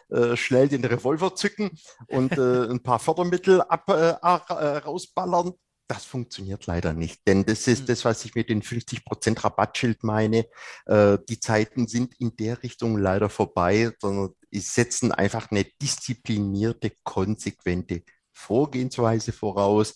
äh, 0.09 0.37
schnell 0.37 0.67
den 0.67 0.85
Revolver 0.85 1.35
zücken 1.35 1.71
und 2.07 2.33
äh, 2.37 2.67
ein 2.69 2.83
paar 2.83 2.99
Fördermittel 2.99 3.61
ab, 3.61 3.89
äh, 3.89 4.11
äh 4.21 4.77
rausballern 4.77 5.53
das 5.93 6.05
funktioniert 6.05 6.65
leider 6.65 6.93
nicht, 6.93 7.27
denn 7.27 7.45
das 7.45 7.67
ist 7.67 7.81
hm. 7.81 7.85
das, 7.85 8.03
was 8.03 8.25
ich 8.25 8.33
mit 8.33 8.49
den 8.49 8.63
50% 8.63 9.43
Rabattschild 9.43 10.03
meine. 10.03 10.47
Äh, 10.87 11.19
die 11.29 11.39
Zeiten 11.39 11.87
sind 11.87 12.15
in 12.19 12.35
der 12.35 12.63
Richtung 12.63 12.97
leider 12.97 13.29
vorbei, 13.29 13.91
sondern 14.01 14.33
sie 14.49 14.59
setzen 14.59 15.11
einfach 15.11 15.51
eine 15.51 15.65
disziplinierte, 15.65 16.93
konsequente 17.03 18.01
Vorgehensweise 18.31 19.31
voraus 19.31 19.93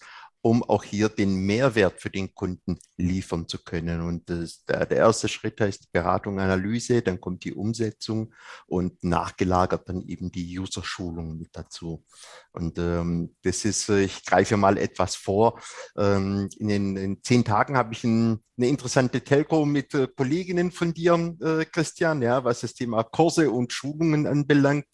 um 0.47 0.63
auch 0.63 0.85
hier 0.85 1.09
den 1.09 1.35
Mehrwert 1.35 1.99
für 1.99 2.09
den 2.09 2.33
Kunden 2.33 2.79
liefern 2.95 3.49
zu 3.49 3.61
können. 3.61 4.01
Und 4.01 4.29
das, 4.29 4.63
der, 4.63 4.85
der, 4.85 4.99
erste 4.99 5.27
Schritt 5.27 5.59
heißt 5.59 5.91
Beratung, 5.91 6.39
Analyse, 6.39 7.01
dann 7.01 7.19
kommt 7.19 7.43
die 7.43 7.53
Umsetzung 7.53 8.33
und 8.65 9.03
nachgelagert 9.03 9.89
dann 9.89 10.03
eben 10.03 10.31
die 10.31 10.57
User-Schulung 10.57 11.37
mit 11.37 11.49
dazu. 11.51 12.05
Und 12.53 12.79
ähm, 12.79 13.35
das 13.41 13.65
ist, 13.65 13.89
ich 13.89 14.25
greife 14.25 14.55
mal 14.55 14.77
etwas 14.77 15.15
vor. 15.17 15.59
Ähm, 15.97 16.47
in 16.57 16.67
den 16.69 16.95
in 16.95 17.23
zehn 17.23 17.43
Tagen 17.43 17.75
habe 17.75 17.93
ich 17.93 18.05
ein, 18.05 18.39
eine 18.57 18.69
interessante 18.69 19.21
Telco 19.21 19.65
mit 19.65 19.93
äh, 19.95 20.07
Kolleginnen 20.07 20.71
von 20.71 20.93
dir, 20.93 21.35
äh, 21.41 21.65
Christian, 21.65 22.21
ja, 22.21 22.45
was 22.45 22.61
das 22.61 22.73
Thema 22.73 23.03
Kurse 23.03 23.51
und 23.51 23.73
Schulungen 23.73 24.25
anbelangt. 24.25 24.87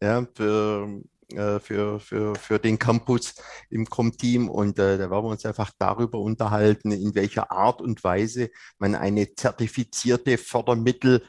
Ja, 0.00 0.24
für 0.32 1.02
äh, 1.36 1.60
für, 1.60 2.00
für, 2.00 2.34
für 2.34 2.58
den 2.58 2.78
Campus 2.78 3.34
im 3.70 3.86
Com-Team 3.86 4.48
und 4.48 4.78
äh, 4.78 4.98
da 4.98 5.10
werden 5.10 5.24
wir 5.24 5.30
uns 5.30 5.44
einfach 5.46 5.70
darüber 5.78 6.18
unterhalten, 6.18 6.92
in 6.92 7.14
welcher 7.14 7.50
Art 7.50 7.80
und 7.80 8.02
Weise 8.04 8.50
man 8.78 8.94
eine 8.94 9.34
zertifizierte 9.34 10.38
Fördermittel 10.38 11.22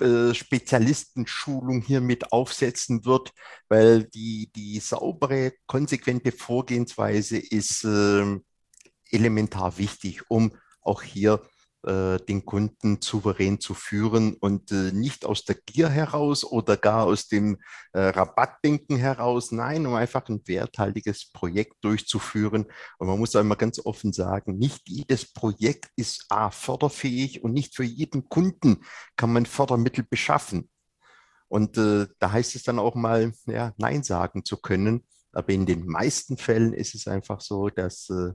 äh, 0.00 0.32
Spezialistenschulung 0.32 1.82
hier 1.82 2.00
mit 2.00 2.32
aufsetzen 2.32 3.04
wird, 3.04 3.32
weil 3.68 4.04
die, 4.04 4.50
die 4.54 4.78
saubere, 4.78 5.52
konsequente 5.66 6.30
Vorgehensweise 6.30 7.38
ist 7.38 7.84
äh, 7.84 8.38
elementar 9.10 9.76
wichtig, 9.78 10.30
um 10.30 10.52
auch 10.80 11.02
hier 11.02 11.42
den 11.88 12.44
Kunden 12.44 13.00
souverän 13.00 13.60
zu 13.60 13.74
führen 13.74 14.34
und 14.34 14.72
äh, 14.72 14.92
nicht 14.92 15.24
aus 15.24 15.44
der 15.44 15.56
Gier 15.56 15.88
heraus 15.88 16.44
oder 16.44 16.76
gar 16.76 17.04
aus 17.04 17.28
dem 17.28 17.58
äh, 17.92 18.00
Rabattdenken 18.00 18.96
heraus, 18.96 19.52
nein, 19.52 19.86
um 19.86 19.94
einfach 19.94 20.28
ein 20.28 20.42
werthaltiges 20.46 21.30
Projekt 21.32 21.76
durchzuführen. 21.82 22.66
Und 22.98 23.08
man 23.08 23.18
muss 23.18 23.36
einmal 23.36 23.56
ganz 23.56 23.78
offen 23.84 24.12
sagen, 24.12 24.58
nicht 24.58 24.88
jedes 24.88 25.32
Projekt 25.32 25.90
ist 25.96 26.26
A, 26.28 26.50
förderfähig 26.50 27.42
und 27.42 27.52
nicht 27.52 27.74
für 27.74 27.84
jeden 27.84 28.28
Kunden 28.28 28.84
kann 29.16 29.32
man 29.32 29.46
Fördermittel 29.46 30.04
beschaffen. 30.08 30.68
Und 31.48 31.78
äh, 31.78 32.06
da 32.18 32.32
heißt 32.32 32.54
es 32.56 32.62
dann 32.62 32.78
auch 32.78 32.94
mal, 32.94 33.32
ja, 33.46 33.72
Nein 33.78 34.02
sagen 34.02 34.44
zu 34.44 34.58
können. 34.58 35.06
Aber 35.32 35.50
in 35.50 35.66
den 35.66 35.86
meisten 35.86 36.36
Fällen 36.36 36.72
ist 36.72 36.94
es 36.94 37.06
einfach 37.06 37.40
so, 37.40 37.68
dass 37.70 38.10
äh, 38.10 38.14
äh, 38.18 38.34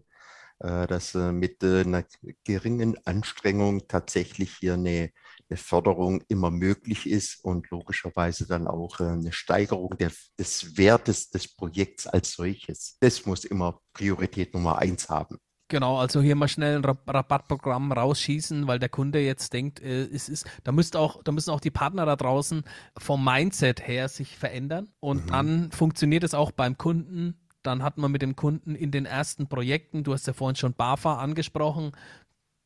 dass 0.64 1.14
äh, 1.14 1.32
mit 1.34 1.62
äh, 1.62 1.82
einer 1.82 2.06
geringen 2.46 2.96
Anstrengung 3.06 3.88
tatsächlich 3.88 4.56
hier 4.60 4.76
eine, 4.76 5.12
eine 5.50 5.58
Förderung 5.58 6.24
immer 6.30 6.52
möglich 6.52 7.06
ist 7.06 7.44
und 7.44 7.70
logischerweise 7.70 8.48
dann 8.48 8.68
auch 8.68 9.00
eine 9.00 9.34
Steigerung 9.34 9.98
der, 9.98 10.12
des 10.40 10.78
Wertes 10.78 11.30
des 11.30 11.54
Projekts 11.54 12.08
als 12.08 12.32
solches. 12.32 12.98
Das 13.02 13.26
muss 13.26 13.44
immer 13.44 13.82
Priorität 13.94 14.54
Nummer 14.54 14.78
eins 14.80 15.10
haben. 15.10 15.38
Genau, 15.70 15.98
also 15.98 16.22
hier 16.22 16.36
mal 16.36 16.48
schnell 16.48 16.78
ein 16.78 16.86
Rabattprogramm 16.86 17.92
rausschießen, 17.92 18.68
weil 18.68 18.80
der 18.80 18.90
Kunde 18.90 19.20
jetzt 19.20 19.54
denkt, 19.54 19.82
äh, 19.82 20.04
es 20.04 20.30
ist, 20.30 20.46
da 20.64 20.72
müsste 20.72 21.00
auch, 21.00 21.24
da 21.24 21.32
müssen 21.32 21.50
auch 21.50 21.60
die 21.60 21.72
Partner 21.72 22.06
da 22.06 22.16
draußen 22.16 22.64
vom 22.98 23.24
Mindset 23.26 23.86
her 23.88 24.08
sich 24.08 24.38
verändern 24.38 24.94
und 25.00 25.26
mhm. 25.26 25.30
dann 25.30 25.72
funktioniert 25.72 26.24
es 26.24 26.36
auch 26.36 26.52
beim 26.52 26.78
Kunden 26.78 27.43
dann 27.64 27.84
hat 27.84 27.98
man 27.98 28.12
mit 28.12 28.22
dem 28.22 28.36
Kunden 28.36 28.76
in 28.76 28.92
den 28.92 29.06
ersten 29.06 29.48
Projekten, 29.48 30.04
du 30.04 30.14
hast 30.14 30.28
ja 30.28 30.34
vorhin 30.34 30.56
schon 30.56 30.74
BAFA 30.74 31.18
angesprochen, 31.18 31.92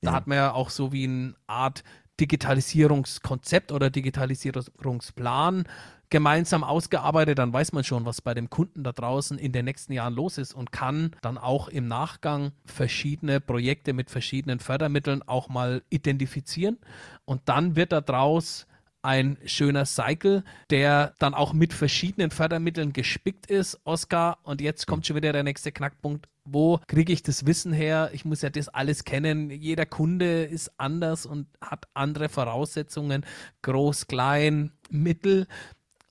da 0.02 0.12
ja. 0.12 0.16
hat 0.16 0.28
man 0.28 0.38
ja 0.38 0.54
auch 0.54 0.70
so 0.70 0.92
wie 0.92 1.06
eine 1.06 1.36
Art 1.48 1.84
Digitalisierungskonzept 2.20 3.72
oder 3.72 3.90
Digitalisierungsplan 3.90 5.66
gemeinsam 6.10 6.64
ausgearbeitet, 6.64 7.38
dann 7.38 7.52
weiß 7.52 7.74
man 7.74 7.84
schon, 7.84 8.06
was 8.06 8.22
bei 8.22 8.34
dem 8.34 8.50
Kunden 8.50 8.84
da 8.84 8.92
draußen 8.92 9.38
in 9.38 9.52
den 9.52 9.66
nächsten 9.66 9.94
Jahren 9.94 10.14
los 10.14 10.38
ist 10.38 10.54
und 10.54 10.72
kann 10.72 11.12
dann 11.22 11.38
auch 11.38 11.68
im 11.68 11.88
Nachgang 11.88 12.54
verschiedene 12.66 13.42
Projekte 13.42 13.94
mit 13.94 14.10
verschiedenen 14.10 14.60
Fördermitteln 14.60 15.22
auch 15.24 15.50
mal 15.50 15.84
identifizieren. 15.90 16.78
Und 17.26 17.42
dann 17.46 17.76
wird 17.76 17.92
daraus 17.92 18.68
ein 19.08 19.38
schöner 19.46 19.86
Cycle, 19.86 20.44
der 20.70 21.14
dann 21.18 21.34
auch 21.34 21.54
mit 21.54 21.74
verschiedenen 21.74 22.30
Fördermitteln 22.30 22.92
gespickt 22.92 23.50
ist, 23.50 23.80
Oscar. 23.86 24.38
Und 24.44 24.60
jetzt 24.60 24.86
kommt 24.86 25.08
schon 25.08 25.16
wieder 25.16 25.32
der 25.32 25.44
nächste 25.44 25.72
Knackpunkt. 25.72 26.28
Wo 26.44 26.82
kriege 26.88 27.14
ich 27.14 27.24
das 27.24 27.46
Wissen 27.46 27.72
her? 27.72 28.10
Ich 28.12 28.26
muss 28.26 28.42
ja 28.42 28.50
das 28.50 28.68
alles 28.68 29.06
kennen. 29.06 29.50
Jeder 29.50 29.86
Kunde 29.86 30.44
ist 30.44 30.78
anders 30.78 31.26
und 31.26 31.48
hat 31.62 31.86
andere 31.94 32.28
Voraussetzungen. 32.28 33.26
Groß, 33.62 34.08
klein, 34.08 34.74
mittel. 34.90 35.48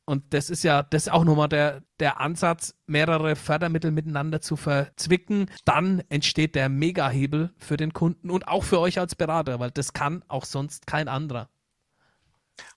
Und 0.07 0.33
das 0.33 0.49
ist 0.49 0.63
ja, 0.63 0.83
das 0.83 1.09
ist 1.09 1.13
auch 1.13 1.25
nochmal 1.25 1.51
der, 1.51 1.83
der 2.01 2.19
Ansatz, 2.19 2.75
mehrere 2.87 3.37
Fördermittel 3.37 3.91
miteinander 3.91 4.41
zu 4.41 4.57
verzwicken. 4.57 5.51
Dann 5.67 6.03
entsteht 6.09 6.55
der 6.55 6.71
Megahebel 6.71 7.51
für 7.59 7.77
den 7.77 7.93
Kunden 7.93 8.31
und 8.31 8.49
auch 8.49 8.65
für 8.65 8.81
euch 8.81 8.99
als 8.99 9.15
Berater, 9.17 9.61
weil 9.61 9.71
das 9.71 9.93
kann 9.93 10.25
auch 10.29 10.47
sonst 10.47 10.87
kein 10.87 11.09
anderer. 11.09 11.51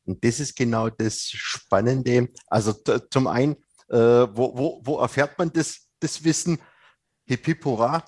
Und 0.05 0.23
das 0.23 0.39
ist 0.39 0.55
genau 0.55 0.89
das 0.89 1.29
Spannende. 1.29 2.29
Also 2.47 2.73
zum 3.09 3.27
einen, 3.27 3.55
äh, 3.89 3.97
wo, 3.97 4.57
wo, 4.57 4.81
wo 4.83 4.99
erfährt 4.99 5.37
man 5.37 5.51
das, 5.51 5.87
das 5.99 6.23
Wissen? 6.23 6.59
Hip, 7.25 7.45
hip. 7.45 7.63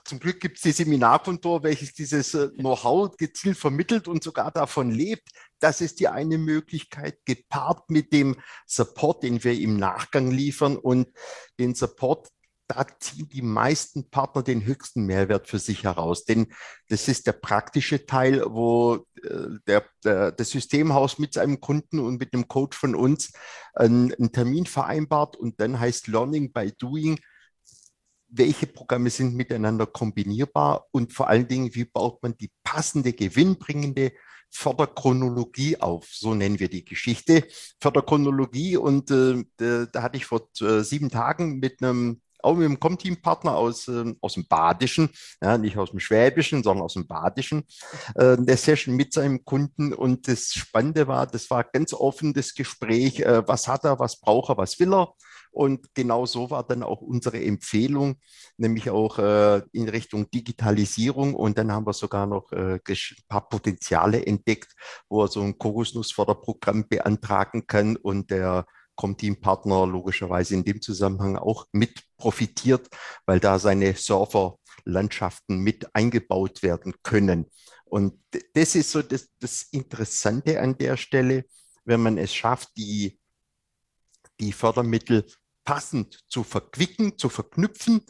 Zum 0.06 0.20
Glück 0.20 0.40
gibt 0.40 0.58
es 0.58 0.64
die 0.64 0.72
Seminarkontor, 0.72 1.62
welches 1.62 1.94
dieses 1.94 2.34
äh, 2.34 2.50
Know-how 2.58 3.16
gezielt 3.18 3.56
vermittelt 3.56 4.08
und 4.08 4.24
sogar 4.24 4.50
davon 4.50 4.90
lebt. 4.90 5.30
Das 5.60 5.80
ist 5.80 6.00
die 6.00 6.08
eine 6.08 6.40
Möglichkeit, 6.40 7.20
gepaart 7.26 7.88
mit 7.92 8.14
dem 8.14 8.38
Support, 8.66 9.22
den 9.22 9.44
wir 9.44 9.54
im 9.54 9.78
Nachgang 9.78 10.32
liefern. 10.32 10.76
Und 10.76 11.08
den 11.60 11.76
Support, 11.76 12.30
da 12.72 12.86
ziehen 13.00 13.28
die 13.28 13.42
meisten 13.42 14.10
Partner 14.10 14.44
den 14.44 14.64
höchsten 14.64 15.06
Mehrwert 15.06 15.50
für 15.50 15.60
sich 15.60 15.84
heraus. 15.84 16.24
Denn 16.24 16.48
das 16.88 17.10
ist 17.10 17.28
der 17.28 17.34
praktische 17.34 18.06
Teil, 18.06 18.44
wo 18.48 19.06
äh, 19.24 19.48
der, 19.68 19.84
der, 20.06 20.32
das 20.32 20.52
Systemhaus 20.52 21.20
mit 21.20 21.34
seinem 21.34 21.60
Kunden 21.60 22.00
und 22.00 22.18
mit 22.18 22.34
dem 22.34 22.48
Coach 22.48 22.78
von 22.78 22.96
uns 22.96 23.34
einen, 23.74 24.14
einen 24.14 24.32
Termin 24.32 24.66
vereinbart 24.66 25.36
und 25.36 25.60
dann 25.60 25.80
heißt 25.80 26.08
Learning 26.08 26.54
by 26.54 26.72
Doing 26.72 27.20
welche 28.34 28.66
Programme 28.66 29.10
sind 29.10 29.36
miteinander 29.36 29.86
kombinierbar 29.86 30.88
und 30.92 31.12
vor 31.12 31.28
allen 31.28 31.50
Dingen, 31.50 31.76
wie 31.76 31.84
baut 31.84 32.24
man 32.24 32.38
die 32.38 32.50
passende, 32.64 33.12
gewinnbringende 33.12 34.14
Förderchronologie 34.50 35.82
auf. 35.82 36.08
So 36.10 36.34
nennen 36.34 36.58
wir 36.58 36.70
die 36.70 36.86
Geschichte. 36.86 37.46
Förderchronologie 37.82 38.78
und 38.78 39.12
äh, 39.12 39.44
da, 39.58 39.86
da, 39.86 40.02
hatte 40.02 40.16
ich 40.16 40.26
vor 40.26 40.50
äh, 40.62 40.82
sieben 40.82 41.10
Tagen 41.10 41.60
mit 41.60 41.84
einem 41.84 42.22
auch 42.44 42.56
mit 42.56 42.66
einem 42.66 42.80
Comteam-Partner 42.80 43.56
aus, 43.56 43.88
äh, 43.88 44.14
aus 44.22 44.34
dem 44.34 44.48
Badischen, 44.48 45.10
ja, 45.42 45.58
nicht 45.58 45.78
aus 45.78 45.92
dem 45.92 46.00
Schwäbischen, 46.00 46.64
sondern 46.64 46.86
aus 46.86 46.94
dem 46.94 47.08
Badischen, 47.08 47.64
äh, 48.16 48.38
der 48.38 48.58
Session 48.58 48.96
mit 48.96 49.14
seinem 49.14 49.46
Kunden. 49.46 49.94
Und 49.94 50.28
das 50.28 50.54
Spannende 50.54 51.08
war, 51.08 51.28
das 51.28 51.50
war 51.50 51.64
ganz 51.64 51.94
offen 51.94 52.34
das 52.34 52.54
Gespräch, 52.54 53.20
äh, 53.20 53.48
was 53.48 53.68
hat 53.68 53.86
er, 53.86 54.00
was 54.00 54.20
braucht 54.20 54.50
er, 54.50 54.58
was 54.58 54.80
will 54.80 54.94
er. 54.94 55.14
Und 55.52 55.94
genau 55.94 56.26
so 56.26 56.50
war 56.50 56.66
dann 56.66 56.82
auch 56.82 57.02
unsere 57.02 57.44
Empfehlung, 57.44 58.16
nämlich 58.58 58.90
auch 58.90 59.20
äh, 59.20 59.62
in 59.74 59.90
Richtung 59.90 60.32
Digitalisierung. 60.32 61.36
Und 61.36 61.58
dann 61.58 61.72
haben 61.72 61.86
wir 61.86 61.94
sogar 61.94 62.26
noch 62.26 62.52
äh, 62.54 62.80
ein 62.88 62.98
paar 63.28 63.50
Potenziale 63.50 64.26
entdeckt, 64.26 64.74
wo 65.10 65.24
er 65.24 65.28
so 65.28 65.42
ein 65.42 65.58
Kokosnussförderprogramm 65.58 66.88
beantragen 66.88 67.68
kann 67.68 67.98
und 67.98 68.32
der 68.32 68.66
Comteam-Partner 68.96 69.86
logischerweise 69.86 70.54
in 70.54 70.64
dem 70.64 70.82
Zusammenhang 70.82 71.38
auch 71.38 71.66
mit 71.72 72.04
profitiert, 72.18 72.88
weil 73.26 73.40
da 73.40 73.60
seine 73.60 73.94
Serverlandschaften 73.96 75.60
mit 75.60 75.96
eingebaut 75.96 76.64
werden 76.64 76.94
können. 77.04 77.48
Und 77.86 78.24
das 78.54 78.76
ist 78.76 78.92
so 78.92 79.02
das, 79.02 79.30
das 79.40 79.64
Interessante 79.72 80.62
an 80.62 80.78
der 80.78 80.98
Stelle, 80.98 81.46
wenn 81.84 82.02
man 82.02 82.18
es 82.18 82.34
schafft, 82.34 82.70
die, 82.78 83.20
die 84.40 84.54
Fördermittel 84.54 85.26
passend 85.64 86.20
zu 86.28 86.44
verquicken, 86.44 87.18
zu 87.18 87.30
verknüpfen, 87.30 88.06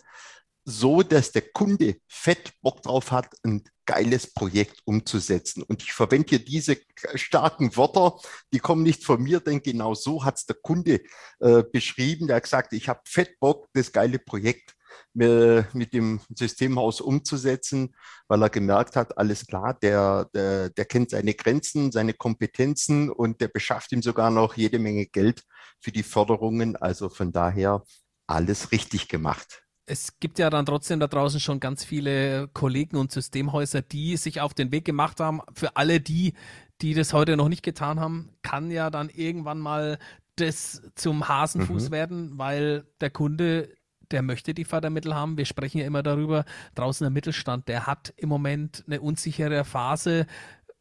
so 0.64 1.02
dass 1.02 1.32
der 1.32 1.42
Kunde 1.42 1.98
fett 2.08 2.54
Bock 2.62 2.82
drauf 2.84 3.12
hat, 3.12 3.28
ein 3.44 3.64
geiles 3.86 4.32
Projekt 4.34 4.80
umzusetzen. 4.86 5.64
Und 5.64 5.82
ich 5.84 5.92
verwende 5.92 6.30
hier 6.30 6.46
diese 6.46 6.78
starken 7.16 7.76
Wörter, 7.76 8.18
die 8.54 8.60
kommen 8.60 8.84
nicht 8.84 9.04
von 9.04 9.22
mir, 9.22 9.40
denn 9.40 9.62
genau 9.62 9.96
so 9.96 10.24
hat 10.24 10.38
es 10.38 10.46
der 10.46 10.56
Kunde 10.62 11.02
äh, 11.40 11.64
beschrieben. 11.64 12.28
Der 12.28 12.38
hat 12.38 12.44
gesagt, 12.44 12.74
ich 12.74 12.88
habe 12.88 13.02
fett 13.06 13.40
Bock, 13.40 13.68
das 13.74 13.92
geile 13.92 14.20
Projekt 14.20 14.76
mit 15.14 15.94
dem 15.94 16.22
Systemhaus 16.34 17.02
umzusetzen, 17.02 17.96
weil 18.28 18.42
er 18.42 18.50
gemerkt 18.50 18.96
hat, 18.96 19.18
alles 19.18 19.46
klar, 19.46 19.78
der, 19.82 20.30
der, 20.34 20.70
der 20.70 20.86
kennt 20.86 21.10
seine 21.10 21.34
Grenzen, 21.34 21.92
seine 21.92 22.14
Kompetenzen 22.14 23.10
und 23.10 23.42
der 23.42 23.50
beschafft 23.50 23.92
ihm 23.92 24.02
sogar 24.02 24.32
noch 24.32 24.56
jede 24.56 24.80
Menge 24.80 25.06
Geld 25.08 25.44
für 25.82 25.92
die 25.92 26.04
Förderungen. 26.04 26.76
Also 26.78 27.10
von 27.10 27.32
daher 27.32 27.84
alles 28.28 28.72
richtig 28.72 29.10
gemacht. 29.10 29.64
Es 29.92 30.22
gibt 30.22 30.40
ja 30.40 30.50
dann 30.50 30.66
trotzdem 30.66 31.02
da 31.02 31.08
draußen 31.08 31.42
schon 31.42 31.60
ganz 31.60 31.84
viele 31.84 32.48
Kollegen 32.54 32.96
und 32.96 33.12
Systemhäuser, 33.12 33.82
die 33.82 34.16
sich 34.16 34.40
auf 34.40 34.54
den 34.54 34.72
Weg 34.72 34.86
gemacht 34.86 35.20
haben. 35.20 35.42
Für 35.54 35.76
alle 35.76 36.00
die, 36.00 36.34
die 36.82 36.94
das 36.94 37.12
heute 37.12 37.36
noch 37.36 37.50
nicht 37.50 37.62
getan 37.62 38.00
haben, 38.00 38.30
kann 38.42 38.72
ja 38.72 38.90
dann 38.90 39.10
irgendwann 39.10 39.60
mal 39.60 40.00
das 40.38 40.82
zum 40.96 41.28
Hasenfuß 41.28 41.90
mhm. 41.90 41.92
werden, 41.92 42.38
weil 42.38 42.86
der 43.02 43.10
Kunde 43.10 43.68
der 44.12 44.22
möchte 44.22 44.54
die 44.54 44.64
Fördermittel 44.64 45.14
haben. 45.14 45.38
Wir 45.38 45.46
sprechen 45.46 45.80
ja 45.80 45.86
immer 45.86 46.04
darüber, 46.04 46.46
draußen 46.76 47.04
der 47.04 47.12
Mittelstand, 47.12 47.68
der 47.68 47.86
hat 47.86 48.14
im 48.16 48.30
Moment 48.30 48.86
eine 48.88 49.02
unsichere 49.02 49.66
Phase, 49.66 50.26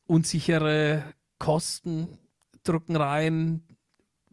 unsichere 0.07 1.03
Kosten 1.41 2.17
drücken 2.63 2.95
rein, 2.95 3.65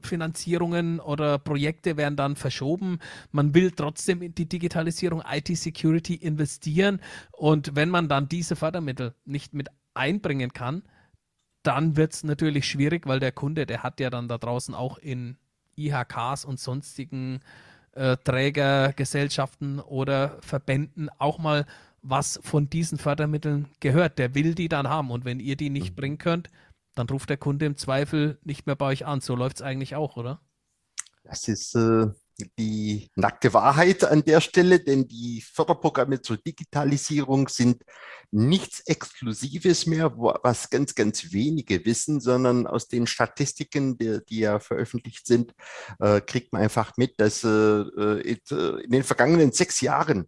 Finanzierungen 0.02 1.00
oder 1.00 1.40
Projekte 1.40 1.98
werden 1.98 2.16
dann 2.16 2.36
verschoben. 2.36 3.00
Man 3.32 3.54
will 3.54 3.72
trotzdem 3.72 4.22
in 4.22 4.36
die 4.36 4.48
Digitalisierung, 4.48 5.24
IT-Security 5.30 6.16
investieren. 6.16 7.02
Und 7.32 7.76
wenn 7.76 7.90
man 7.90 8.08
dann 8.08 8.30
diese 8.30 8.56
Fördermittel 8.56 9.14
nicht 9.26 9.54
mit 9.54 9.70
einbringen 9.94 10.54
kann, 10.54 10.84
dann 11.64 11.98
wird 11.98 12.14
es 12.14 12.24
natürlich 12.24 12.66
schwierig, 12.66 13.08
weil 13.08 13.20
der 13.20 13.32
Kunde, 13.32 13.66
der 13.66 13.84
hat 13.84 14.00
ja 14.00 14.10
dann 14.10 14.28
da 14.28 14.38
draußen 14.38 14.74
auch 14.74 14.98
in 14.98 15.38
IHKs 15.76 16.46
und 16.46 16.60
sonstigen 16.60 17.42
äh, 17.92 18.16
Trägergesellschaften 18.24 19.80
oder 19.80 20.38
Verbänden 20.42 21.10
auch 21.18 21.40
mal 21.40 21.66
was 22.02 22.40
von 22.44 22.70
diesen 22.70 22.98
Fördermitteln 22.98 23.68
gehört. 23.80 24.18
Der 24.18 24.34
will 24.36 24.56
die 24.56 24.70
dann 24.70 24.88
haben. 24.88 25.12
Und 25.12 25.26
wenn 25.26 25.40
ihr 25.40 25.56
die 25.56 25.70
nicht 25.70 25.92
mhm. 25.92 25.96
bringen 25.96 26.18
könnt, 26.18 26.50
dann 26.98 27.10
ruft 27.10 27.30
der 27.30 27.38
Kunde 27.38 27.66
im 27.66 27.78
Zweifel 27.78 28.40
nicht 28.44 28.66
mehr 28.66 28.76
bei 28.76 28.88
euch 28.88 29.06
an. 29.06 29.22
So 29.22 29.36
läuft 29.36 29.58
es 29.58 29.62
eigentlich 29.62 29.96
auch, 29.96 30.18
oder? 30.18 30.42
Das 31.24 31.48
ist 31.48 31.76
äh, 31.76 32.08
die 32.58 33.10
nackte 33.16 33.54
Wahrheit 33.54 34.04
an 34.04 34.24
der 34.24 34.42
Stelle, 34.42 34.80
denn 34.80 35.08
die 35.08 35.42
Förderprogramme 35.42 36.22
zur 36.22 36.38
Digitalisierung 36.38 37.48
sind 37.48 37.84
nichts 38.32 38.82
Exklusives 38.82 39.86
mehr, 39.86 40.14
was 40.18 40.70
ganz, 40.70 40.96
ganz 40.96 41.32
wenige 41.32 41.86
wissen, 41.86 42.20
sondern 42.20 42.68
aus 42.68 42.88
den 42.88 43.08
Statistiken, 43.08 43.98
die, 43.98 44.20
die 44.28 44.40
ja 44.40 44.60
veröffentlicht 44.60 45.26
sind, 45.26 45.54
äh, 46.00 46.22
kriegt 46.22 46.54
man 46.54 46.62
einfach 46.62 46.96
mit, 46.98 47.20
dass 47.20 47.44
äh, 47.44 47.50
äh 47.50 48.38
in 48.84 48.92
den 48.92 49.04
vergangenen 49.04 49.52
sechs 49.52 49.82
Jahren 49.82 50.28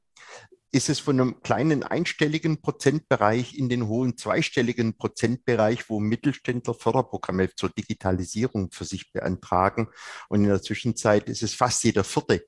ist 0.71 0.89
es 0.89 0.99
von 0.99 1.19
einem 1.19 1.41
kleinen 1.41 1.83
einstelligen 1.83 2.61
Prozentbereich 2.61 3.57
in 3.57 3.69
den 3.69 3.87
hohen 3.87 4.17
zweistelligen 4.17 4.97
Prozentbereich, 4.97 5.89
wo 5.89 5.99
Mittelständler 5.99 6.73
Förderprogramme 6.73 7.53
zur 7.55 7.69
Digitalisierung 7.69 8.71
für 8.71 8.85
sich 8.85 9.11
beantragen. 9.11 9.87
Und 10.27 10.43
in 10.43 10.49
der 10.49 10.61
Zwischenzeit 10.61 11.27
ist 11.29 11.43
es 11.43 11.53
fast 11.53 11.83
jeder 11.83 12.03
vierte 12.03 12.45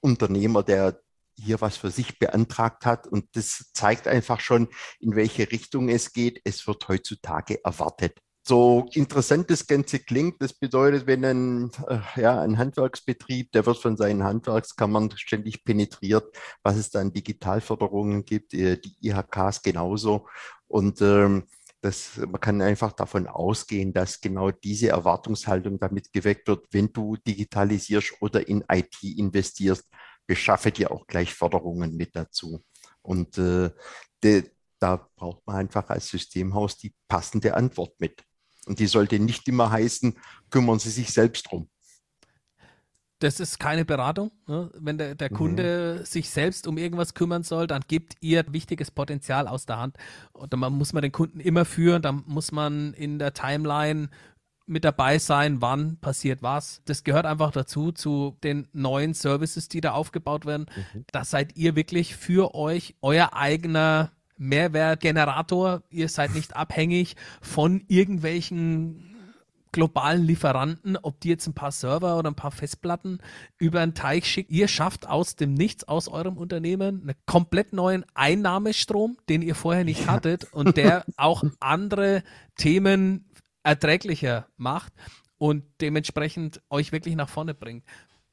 Unternehmer, 0.00 0.62
der 0.62 1.00
hier 1.36 1.60
was 1.60 1.76
für 1.76 1.90
sich 1.90 2.18
beantragt 2.18 2.86
hat. 2.86 3.06
Und 3.06 3.26
das 3.36 3.70
zeigt 3.72 4.08
einfach 4.08 4.40
schon, 4.40 4.68
in 4.98 5.14
welche 5.14 5.50
Richtung 5.50 5.88
es 5.88 6.12
geht. 6.12 6.40
Es 6.44 6.66
wird 6.66 6.88
heutzutage 6.88 7.62
erwartet 7.64 8.18
so 8.48 8.88
interessant 8.94 9.50
das 9.50 9.66
Ganze 9.66 9.98
klingt, 9.98 10.40
das 10.42 10.54
bedeutet, 10.54 11.06
wenn 11.06 11.24
ein, 11.24 11.70
äh, 11.86 12.20
ja, 12.20 12.40
ein 12.40 12.56
Handwerksbetrieb, 12.58 13.52
der 13.52 13.66
wird 13.66 13.78
von 13.78 13.96
seinen 13.96 14.24
Handwerkskammern 14.24 15.12
ständig 15.16 15.64
penetriert, 15.64 16.36
was 16.62 16.76
es 16.76 16.90
da 16.90 17.00
an 17.00 17.12
Digitalförderungen 17.12 18.24
gibt, 18.24 18.54
äh, 18.54 18.78
die 18.78 18.96
IHKs 19.02 19.62
genauso. 19.62 20.26
Und 20.66 21.00
ähm, 21.02 21.44
das, 21.80 22.16
man 22.16 22.40
kann 22.40 22.62
einfach 22.62 22.92
davon 22.92 23.28
ausgehen, 23.28 23.92
dass 23.92 24.20
genau 24.20 24.50
diese 24.50 24.88
Erwartungshaltung 24.88 25.78
damit 25.78 26.12
geweckt 26.12 26.48
wird, 26.48 26.66
wenn 26.72 26.92
du 26.92 27.16
digitalisierst 27.16 28.14
oder 28.20 28.48
in 28.48 28.64
IT 28.72 29.02
investierst, 29.02 29.84
beschaffe 30.26 30.72
dir 30.72 30.90
auch 30.90 31.06
gleich 31.06 31.34
Förderungen 31.34 31.96
mit 31.96 32.16
dazu. 32.16 32.62
Und 33.02 33.38
äh, 33.38 33.70
de, 34.22 34.50
da 34.78 35.08
braucht 35.16 35.46
man 35.46 35.56
einfach 35.56 35.88
als 35.90 36.08
Systemhaus 36.08 36.76
die 36.78 36.94
passende 37.08 37.54
Antwort 37.54 37.94
mit. 38.00 38.24
Und 38.68 38.78
die 38.78 38.86
sollte 38.86 39.18
nicht 39.18 39.48
immer 39.48 39.70
heißen, 39.70 40.14
kümmern 40.50 40.78
Sie 40.78 40.90
sich 40.90 41.10
selbst 41.10 41.50
drum. 41.50 41.68
Das 43.20 43.40
ist 43.40 43.58
keine 43.58 43.84
Beratung. 43.84 44.30
Ne? 44.46 44.70
Wenn 44.78 44.96
der, 44.96 45.14
der 45.16 45.30
Kunde 45.30 45.96
mhm. 45.98 46.04
sich 46.04 46.30
selbst 46.30 46.68
um 46.68 46.78
irgendwas 46.78 47.14
kümmern 47.14 47.42
soll, 47.42 47.66
dann 47.66 47.82
gibt 47.88 48.14
ihr 48.20 48.44
wichtiges 48.52 48.92
Potenzial 48.92 49.48
aus 49.48 49.66
der 49.66 49.78
Hand. 49.78 49.96
Und 50.32 50.52
dann 50.52 50.60
muss 50.60 50.92
man 50.92 51.02
den 51.02 51.10
Kunden 51.10 51.40
immer 51.40 51.64
führen, 51.64 52.02
dann 52.02 52.22
muss 52.26 52.52
man 52.52 52.94
in 52.94 53.18
der 53.18 53.34
Timeline 53.34 54.08
mit 54.66 54.84
dabei 54.84 55.18
sein, 55.18 55.62
wann 55.62 55.96
passiert 55.96 56.42
was. 56.42 56.82
Das 56.84 57.02
gehört 57.02 57.24
einfach 57.26 57.50
dazu, 57.50 57.90
zu 57.90 58.36
den 58.44 58.68
neuen 58.72 59.14
Services, 59.14 59.68
die 59.68 59.80
da 59.80 59.92
aufgebaut 59.92 60.46
werden. 60.46 60.66
Mhm. 60.94 61.04
Das 61.10 61.30
seid 61.30 61.56
ihr 61.56 61.74
wirklich 61.74 62.14
für 62.14 62.54
euch, 62.54 62.94
euer 63.00 63.32
eigener 63.32 64.12
Mehrwertgenerator. 64.38 65.82
Ihr 65.90 66.08
seid 66.08 66.34
nicht 66.34 66.56
abhängig 66.56 67.16
von 67.40 67.84
irgendwelchen 67.88 69.08
globalen 69.72 70.24
Lieferanten, 70.24 70.96
ob 70.96 71.20
die 71.20 71.28
jetzt 71.28 71.46
ein 71.46 71.54
paar 71.54 71.72
Server 71.72 72.18
oder 72.18 72.30
ein 72.30 72.34
paar 72.34 72.50
Festplatten 72.50 73.20
über 73.58 73.80
einen 73.80 73.94
Teich 73.94 74.26
schicken. 74.26 74.52
Ihr 74.52 74.68
schafft 74.68 75.06
aus 75.08 75.36
dem 75.36 75.54
Nichts, 75.54 75.86
aus 75.86 76.08
eurem 76.08 76.36
Unternehmen, 76.36 77.02
einen 77.02 77.14
komplett 77.26 77.72
neuen 77.72 78.04
Einnahmestrom, 78.14 79.18
den 79.28 79.42
ihr 79.42 79.54
vorher 79.54 79.84
nicht 79.84 80.08
hattet 80.08 80.52
und 80.52 80.76
der 80.76 81.04
auch 81.16 81.44
andere 81.60 82.22
Themen 82.56 83.26
erträglicher 83.62 84.46
macht 84.56 84.92
und 85.36 85.64
dementsprechend 85.80 86.60
euch 86.70 86.92
wirklich 86.92 87.14
nach 87.14 87.28
vorne 87.28 87.54
bringt. 87.54 87.84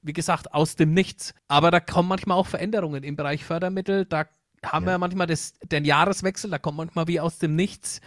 Wie 0.02 0.14
gesagt, 0.14 0.54
aus 0.54 0.76
dem 0.76 0.94
Nichts. 0.94 1.34
Aber 1.48 1.72
da 1.72 1.80
kommen 1.80 2.08
manchmal 2.08 2.38
auch 2.38 2.48
Veränderungen 2.48 3.04
im 3.04 3.16
Bereich 3.16 3.44
Fördermittel. 3.44 4.06
Da 4.06 4.26
haben 4.72 4.86
ja. 4.86 4.94
wir 4.94 4.98
manchmal 4.98 5.28
das, 5.28 5.54
den 5.64 5.86
Jahreswechsel, 5.86 6.50
da 6.50 6.58
kommt 6.60 6.78
manchmal 6.78 7.08
wie 7.08 7.20
aus 7.20 7.38
dem 7.38 7.56
Nichts, 7.56 8.02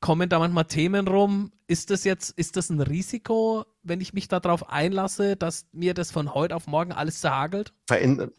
kommen 0.00 0.28
da 0.28 0.38
manchmal 0.38 0.64
Themen 0.64 1.06
rum. 1.06 1.52
Ist 1.66 1.90
das 1.90 2.04
jetzt, 2.04 2.30
ist 2.30 2.56
das 2.56 2.70
ein 2.70 2.80
Risiko, 2.80 3.64
wenn 3.82 4.00
ich 4.00 4.12
mich 4.12 4.28
darauf 4.28 4.68
einlasse, 4.70 5.36
dass 5.36 5.66
mir 5.72 5.94
das 5.94 6.10
von 6.10 6.34
heute 6.34 6.56
auf 6.56 6.66
morgen 6.66 6.92
alles 6.92 7.20
zerhagelt? 7.20 7.72
Veränder 7.86 8.30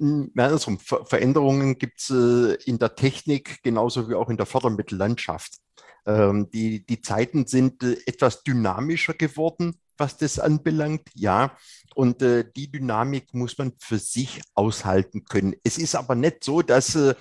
Veränderungen 1.05 1.77
gibt 1.77 2.01
es 2.01 2.09
äh, 2.09 2.55
in 2.65 2.79
der 2.79 2.95
Technik 2.95 3.63
genauso 3.63 4.09
wie 4.09 4.15
auch 4.15 4.29
in 4.29 4.37
der 4.37 4.45
Fördermittellandschaft. 4.45 5.59
Ähm, 6.05 6.49
die, 6.51 6.85
die 6.85 7.01
Zeiten 7.01 7.45
sind 7.45 7.83
äh, 7.83 7.95
etwas 8.07 8.43
dynamischer 8.43 9.13
geworden, 9.13 9.75
was 9.97 10.17
das 10.17 10.39
anbelangt, 10.39 11.09
ja. 11.13 11.55
Und 11.93 12.21
äh, 12.21 12.45
die 12.55 12.71
Dynamik 12.71 13.33
muss 13.33 13.57
man 13.57 13.73
für 13.77 13.99
sich 13.99 14.41
aushalten 14.55 15.25
können. 15.25 15.55
Es 15.63 15.77
ist 15.77 15.95
aber 15.95 16.15
nicht 16.15 16.43
so, 16.43 16.63
dass 16.63 16.95
äh, 16.95 17.13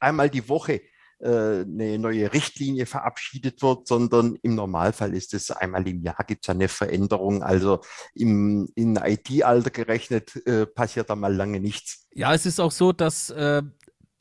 einmal 0.00 0.30
die 0.30 0.48
Woche 0.48 0.82
äh, 1.20 1.62
eine 1.62 1.98
neue 1.98 2.32
Richtlinie 2.32 2.86
verabschiedet 2.86 3.62
wird, 3.62 3.86
sondern 3.88 4.36
im 4.42 4.56
Normalfall 4.56 5.14
ist 5.14 5.32
es 5.32 5.50
einmal 5.50 5.86
im 5.88 6.02
Jahr 6.02 6.24
gibt 6.26 6.44
es 6.44 6.50
eine 6.50 6.68
Veränderung. 6.68 7.42
Also 7.42 7.80
im 8.14 8.68
in 8.74 8.96
IT-Alter 8.96 9.70
gerechnet 9.70 10.34
äh, 10.46 10.66
passiert 10.66 11.10
da 11.10 11.16
mal 11.16 11.34
lange 11.34 11.60
nichts. 11.60 12.06
Ja, 12.12 12.34
es 12.34 12.46
ist 12.46 12.60
auch 12.60 12.72
so, 12.72 12.92
dass 12.92 13.30
äh, 13.30 13.62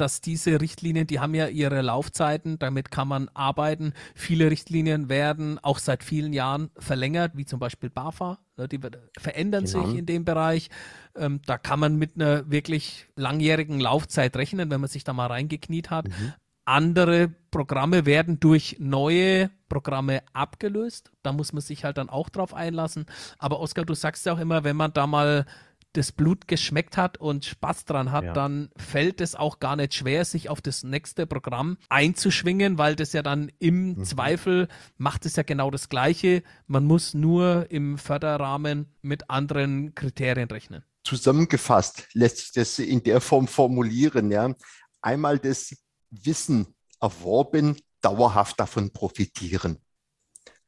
dass 0.03 0.19
diese 0.19 0.59
Richtlinien, 0.59 1.07
die 1.07 1.21
haben 1.21 1.33
ja 1.33 1.47
ihre 1.47 1.81
Laufzeiten, 1.81 2.59
damit 2.59 2.91
kann 2.91 3.07
man 3.07 3.29
arbeiten. 3.33 3.93
Viele 4.15 4.51
Richtlinien 4.51 5.07
werden 5.07 5.59
auch 5.63 5.79
seit 5.79 6.03
vielen 6.03 6.33
Jahren 6.33 6.71
verlängert, 6.77 7.37
wie 7.37 7.45
zum 7.45 7.57
Beispiel 7.57 7.89
BAFA. 7.89 8.37
Ne, 8.57 8.67
die 8.67 8.81
verändern 9.17 9.63
genau. 9.63 9.85
sich 9.87 9.97
in 9.97 10.05
dem 10.05 10.25
Bereich. 10.25 10.69
Ähm, 11.15 11.39
da 11.45 11.57
kann 11.57 11.79
man 11.79 11.95
mit 11.95 12.15
einer 12.15 12.51
wirklich 12.51 13.07
langjährigen 13.15 13.79
Laufzeit 13.79 14.35
rechnen, 14.35 14.69
wenn 14.69 14.81
man 14.81 14.89
sich 14.89 15.05
da 15.05 15.13
mal 15.13 15.27
reingekniet 15.27 15.89
hat. 15.89 16.09
Mhm. 16.09 16.33
Andere 16.65 17.29
Programme 17.49 18.05
werden 18.05 18.41
durch 18.41 18.75
neue 18.79 19.51
Programme 19.69 20.21
abgelöst. 20.33 21.11
Da 21.21 21.31
muss 21.31 21.53
man 21.53 21.61
sich 21.61 21.85
halt 21.85 21.97
dann 21.97 22.09
auch 22.09 22.27
drauf 22.27 22.53
einlassen. 22.53 23.05
Aber 23.37 23.61
Oskar, 23.61 23.85
du 23.85 23.93
sagst 23.93 24.25
ja 24.25 24.33
auch 24.33 24.39
immer, 24.39 24.65
wenn 24.65 24.75
man 24.75 24.91
da 24.91 25.07
mal 25.07 25.45
das 25.93 26.11
Blut 26.11 26.47
geschmeckt 26.47 26.97
hat 26.97 27.17
und 27.17 27.45
Spaß 27.45 27.85
dran 27.85 28.11
hat, 28.11 28.25
ja. 28.25 28.33
dann 28.33 28.69
fällt 28.75 29.21
es 29.21 29.35
auch 29.35 29.59
gar 29.59 29.75
nicht 29.75 29.93
schwer, 29.93 30.25
sich 30.25 30.49
auf 30.49 30.61
das 30.61 30.83
nächste 30.83 31.25
Programm 31.25 31.77
einzuschwingen, 31.89 32.77
weil 32.77 32.95
das 32.95 33.13
ja 33.13 33.21
dann 33.21 33.51
im 33.59 33.95
mhm. 33.95 34.03
Zweifel 34.03 34.67
macht 34.97 35.25
es 35.25 35.35
ja 35.35 35.43
genau 35.43 35.71
das 35.71 35.89
Gleiche. 35.89 36.43
Man 36.67 36.85
muss 36.85 37.13
nur 37.13 37.67
im 37.69 37.97
Förderrahmen 37.97 38.87
mit 39.01 39.29
anderen 39.29 39.95
Kriterien 39.95 40.49
rechnen. 40.49 40.83
Zusammengefasst 41.03 42.07
lässt 42.13 42.37
sich 42.37 42.51
das 42.53 42.79
in 42.79 43.03
der 43.03 43.21
Form 43.21 43.47
formulieren, 43.47 44.31
ja. 44.31 44.53
Einmal 45.01 45.37
das 45.37 45.75
Wissen 46.09 46.67
erworben, 47.01 47.77
dauerhaft 48.01 48.59
davon 48.59 48.91
profitieren 48.91 49.82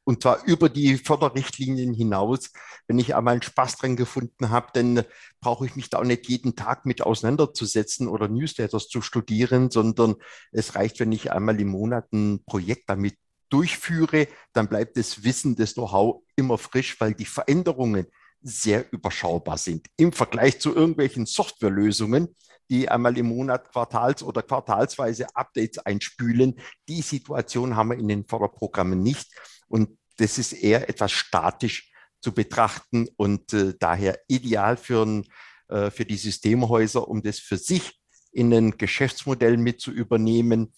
und 0.06 0.22
zwar 0.22 0.44
über 0.44 0.68
die 0.68 0.98
Förderrichtlinien 0.98 1.92
hinaus. 1.92 2.52
Wenn 2.86 2.98
ich 3.00 3.16
einmal 3.16 3.32
einen 3.32 3.42
Spaß 3.42 3.76
dran 3.76 3.96
gefunden 3.96 4.50
habe, 4.50 4.68
dann 4.72 5.04
brauche 5.40 5.66
ich 5.66 5.74
mich 5.74 5.90
da 5.90 5.98
auch 5.98 6.04
nicht 6.04 6.28
jeden 6.28 6.54
Tag 6.54 6.86
mit 6.86 7.02
auseinanderzusetzen 7.02 8.06
oder 8.06 8.28
Newsletters 8.28 8.88
zu 8.88 9.02
studieren, 9.02 9.70
sondern 9.70 10.14
es 10.52 10.76
reicht, 10.76 11.00
wenn 11.00 11.10
ich 11.10 11.32
einmal 11.32 11.60
im 11.60 11.68
Monat 11.68 12.12
ein 12.12 12.44
Projekt 12.46 12.88
damit 12.88 13.16
durchführe, 13.48 14.28
dann 14.52 14.68
bleibt 14.68 14.96
das 14.96 15.24
Wissen, 15.24 15.56
das 15.56 15.74
Know-how 15.74 16.22
immer 16.36 16.56
frisch, 16.56 17.00
weil 17.00 17.14
die 17.14 17.24
Veränderungen 17.24 18.06
sehr 18.40 18.92
überschaubar 18.92 19.58
sind 19.58 19.88
im 19.96 20.12
Vergleich 20.12 20.60
zu 20.60 20.72
irgendwelchen 20.74 21.26
Softwarelösungen, 21.26 22.36
die 22.70 22.88
einmal 22.88 23.18
im 23.18 23.26
Monat 23.26 23.72
quartals- 23.72 24.22
oder 24.22 24.42
quartalsweise 24.42 25.26
Updates 25.34 25.78
einspülen. 25.78 26.60
Die 26.88 27.02
Situation 27.02 27.74
haben 27.74 27.90
wir 27.90 27.98
in 27.98 28.08
den 28.08 28.24
Förderprogrammen 28.24 29.02
nicht. 29.02 29.28
Und 29.68 29.98
das 30.18 30.38
ist 30.38 30.52
eher 30.52 30.88
etwas 30.88 31.12
statisch 31.12 31.90
zu 32.20 32.32
betrachten 32.32 33.08
und 33.16 33.52
äh, 33.52 33.74
daher 33.78 34.18
ideal 34.28 34.76
für, 34.76 35.04
ein, 35.04 35.26
äh, 35.68 35.90
für 35.90 36.04
die 36.04 36.16
Systemhäuser, 36.16 37.06
um 37.06 37.22
das 37.22 37.38
für 37.38 37.58
sich 37.58 38.00
in 38.32 38.52
ein 38.52 38.78
Geschäftsmodell 38.78 39.56
mit 39.56 39.80
zu 39.80 39.90
übernehmen. 39.90 40.72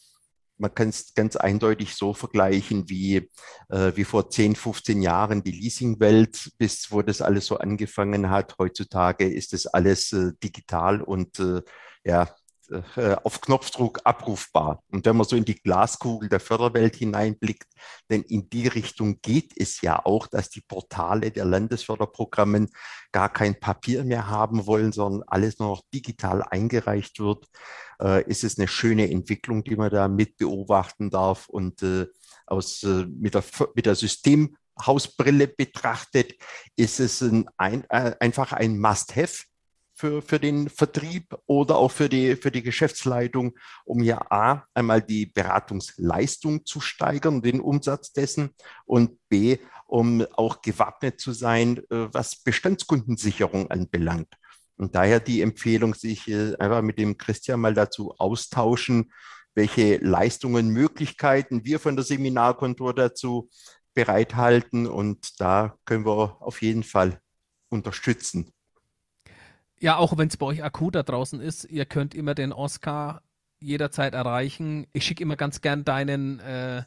Man 0.59 0.74
kann 0.74 0.88
es 0.88 1.14
ganz 1.14 1.37
eindeutig 1.37 1.94
so 1.94 2.14
vergleichen 2.14 2.88
wie, 2.88 3.31
äh, 3.68 3.92
wie 3.94 4.05
vor 4.05 4.29
10, 4.29 4.57
15 4.57 5.03
Jahren 5.03 5.42
die 5.42 5.53
Leasingwelt, 5.53 6.51
bis 6.59 6.90
wo 6.90 7.03
das 7.03 7.22
alles 7.22 7.46
so 7.46 7.59
angefangen 7.59 8.29
hat. 8.31 8.57
Heutzutage 8.59 9.29
ist 9.29 9.53
das 9.53 9.66
alles 9.66 10.12
äh, 10.12 10.33
digital 10.42 11.01
und 11.01 11.38
äh, 11.38 11.62
ja, 12.05 12.29
äh, 12.70 13.16
auf 13.24 13.40
Knopfdruck 13.40 14.00
abrufbar. 14.04 14.83
Und 14.90 15.07
wenn 15.07 15.16
man 15.16 15.26
so 15.26 15.37
in 15.37 15.44
die 15.44 15.61
Glaskugel 15.61 16.28
der 16.28 16.40
Förderwelt 16.40 16.96
hineinblickt, 16.96 17.66
denn 18.11 18.22
in 18.22 18.50
die 18.50 18.68
Richtung 18.68 19.20
geht 19.22 19.52
es 19.57 19.81
ja 19.81 20.04
auch, 20.04 20.26
dass 20.26 20.50
die 20.50 20.61
Portale 20.61 21.31
der 21.31 21.44
Landesförderprogramme 21.46 22.66
gar 23.12 23.33
kein 23.33 23.59
Papier 23.59 24.04
mehr 24.04 24.28
haben 24.28 24.66
wollen, 24.66 24.92
sondern 24.92 25.22
alles 25.26 25.59
nur 25.59 25.68
noch 25.68 25.83
digital 25.94 26.42
eingereicht 26.42 27.20
wird, 27.20 27.46
äh, 28.02 28.22
ist 28.24 28.44
es 28.44 28.59
eine 28.59 28.68
schöne 28.68 29.11
Entwicklung, 29.11 29.64
die 29.64 29.76
man 29.76 29.90
da 29.90 30.09
mit 30.09 30.37
beobachten 30.37 31.11
darf 31.11 31.48
und 31.48 31.83
äh, 31.83 32.07
aus, 32.46 32.83
äh, 32.83 33.07
mit, 33.07 33.35
der, 33.35 33.44
mit 33.74 33.87
der 33.87 33.94
Systemhausbrille 33.94 35.48
betrachtet, 35.48 36.35
ist 36.76 37.00
es 37.00 37.22
ein, 37.22 37.48
ein, 37.57 37.88
einfach 37.90 38.52
ein 38.52 38.78
Must-Have 38.78 39.44
für, 39.98 40.22
für 40.22 40.38
den 40.38 40.68
Vertrieb 40.68 41.37
oder 41.46 41.76
auch 41.76 41.90
für 41.90 42.08
die, 42.08 42.37
für 42.37 42.52
die 42.52 42.62
Geschäftsleitung, 42.62 43.58
um 43.84 44.00
ja 44.00 44.24
A, 44.30 44.64
einmal 44.72 45.02
die 45.02 45.26
Beratungsleistung 45.26 46.64
zu 46.64 46.80
steigern, 46.80 47.42
den 47.42 47.61
Umsatz 47.61 48.12
dessen 48.12 48.50
und 48.87 49.18
B, 49.28 49.58
um 49.88 50.24
auch 50.34 50.62
gewappnet 50.62 51.20
zu 51.20 51.32
sein, 51.32 51.78
äh, 51.90 52.06
was 52.12 52.37
Bestandskundensicherung 52.37 53.72
anbelangt. 53.72 54.32
Und 54.76 54.94
daher 54.94 55.18
die 55.18 55.42
Empfehlung, 55.42 55.94
sich 55.94 56.28
äh, 56.28 56.54
einfach 56.58 56.82
mit 56.82 56.98
dem 56.98 57.18
Christian 57.18 57.58
mal 57.58 57.74
dazu 57.74 58.14
austauschen, 58.18 59.12
welche 59.54 59.96
Leistungen, 59.96 60.68
Möglichkeiten 60.68 61.64
wir 61.64 61.80
von 61.80 61.96
der 61.96 62.04
Seminarkontur 62.04 62.94
dazu 62.94 63.50
bereithalten. 63.94 64.87
Und 64.87 65.40
da 65.40 65.76
können 65.84 66.06
wir 66.06 66.40
auf 66.40 66.62
jeden 66.62 66.84
Fall 66.84 67.20
unterstützen. 67.68 68.52
Ja, 69.80 69.96
auch 69.96 70.16
wenn 70.18 70.28
es 70.28 70.36
bei 70.36 70.46
euch 70.46 70.64
akut 70.64 70.94
da 70.94 71.02
draußen 71.02 71.40
ist, 71.40 71.64
ihr 71.64 71.86
könnt 71.86 72.14
immer 72.14 72.34
den 72.34 72.52
Oscar 72.52 73.22
jederzeit 73.60 74.14
erreichen. 74.14 74.86
Ich 74.92 75.04
schicke 75.04 75.22
immer 75.22 75.36
ganz 75.36 75.60
gern 75.60 75.84
deinen 75.84 76.40
äh, 76.40 76.82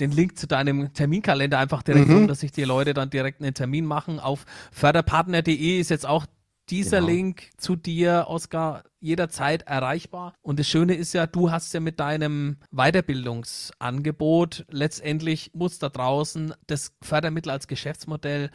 den 0.00 0.10
Link 0.10 0.38
zu 0.38 0.46
deinem 0.46 0.92
Terminkalender 0.92 1.58
einfach 1.58 1.82
direkt 1.82 2.08
mhm. 2.08 2.16
um, 2.16 2.28
dass 2.28 2.40
sich 2.40 2.52
die 2.52 2.64
Leute 2.64 2.94
dann 2.94 3.10
direkt 3.10 3.40
einen 3.40 3.54
Termin 3.54 3.84
machen. 3.84 4.18
Auf 4.18 4.44
förderpartner.de 4.72 5.78
ist 5.78 5.90
jetzt 5.90 6.06
auch 6.06 6.26
dieser 6.68 6.98
genau. 6.98 7.12
Link 7.12 7.50
zu 7.58 7.76
dir, 7.76 8.26
Oskar, 8.28 8.82
jederzeit 8.98 9.62
erreichbar. 9.62 10.34
Und 10.42 10.58
das 10.58 10.66
Schöne 10.66 10.94
ist 10.94 11.12
ja, 11.12 11.26
du 11.26 11.50
hast 11.50 11.72
ja 11.74 11.80
mit 11.80 12.00
deinem 12.00 12.56
Weiterbildungsangebot 12.72 14.66
letztendlich 14.70 15.52
muss 15.54 15.78
da 15.78 15.88
draußen 15.88 16.54
das 16.66 16.92
Fördermittel 17.02 17.50
als 17.50 17.68
Geschäftsmodell 17.68 18.50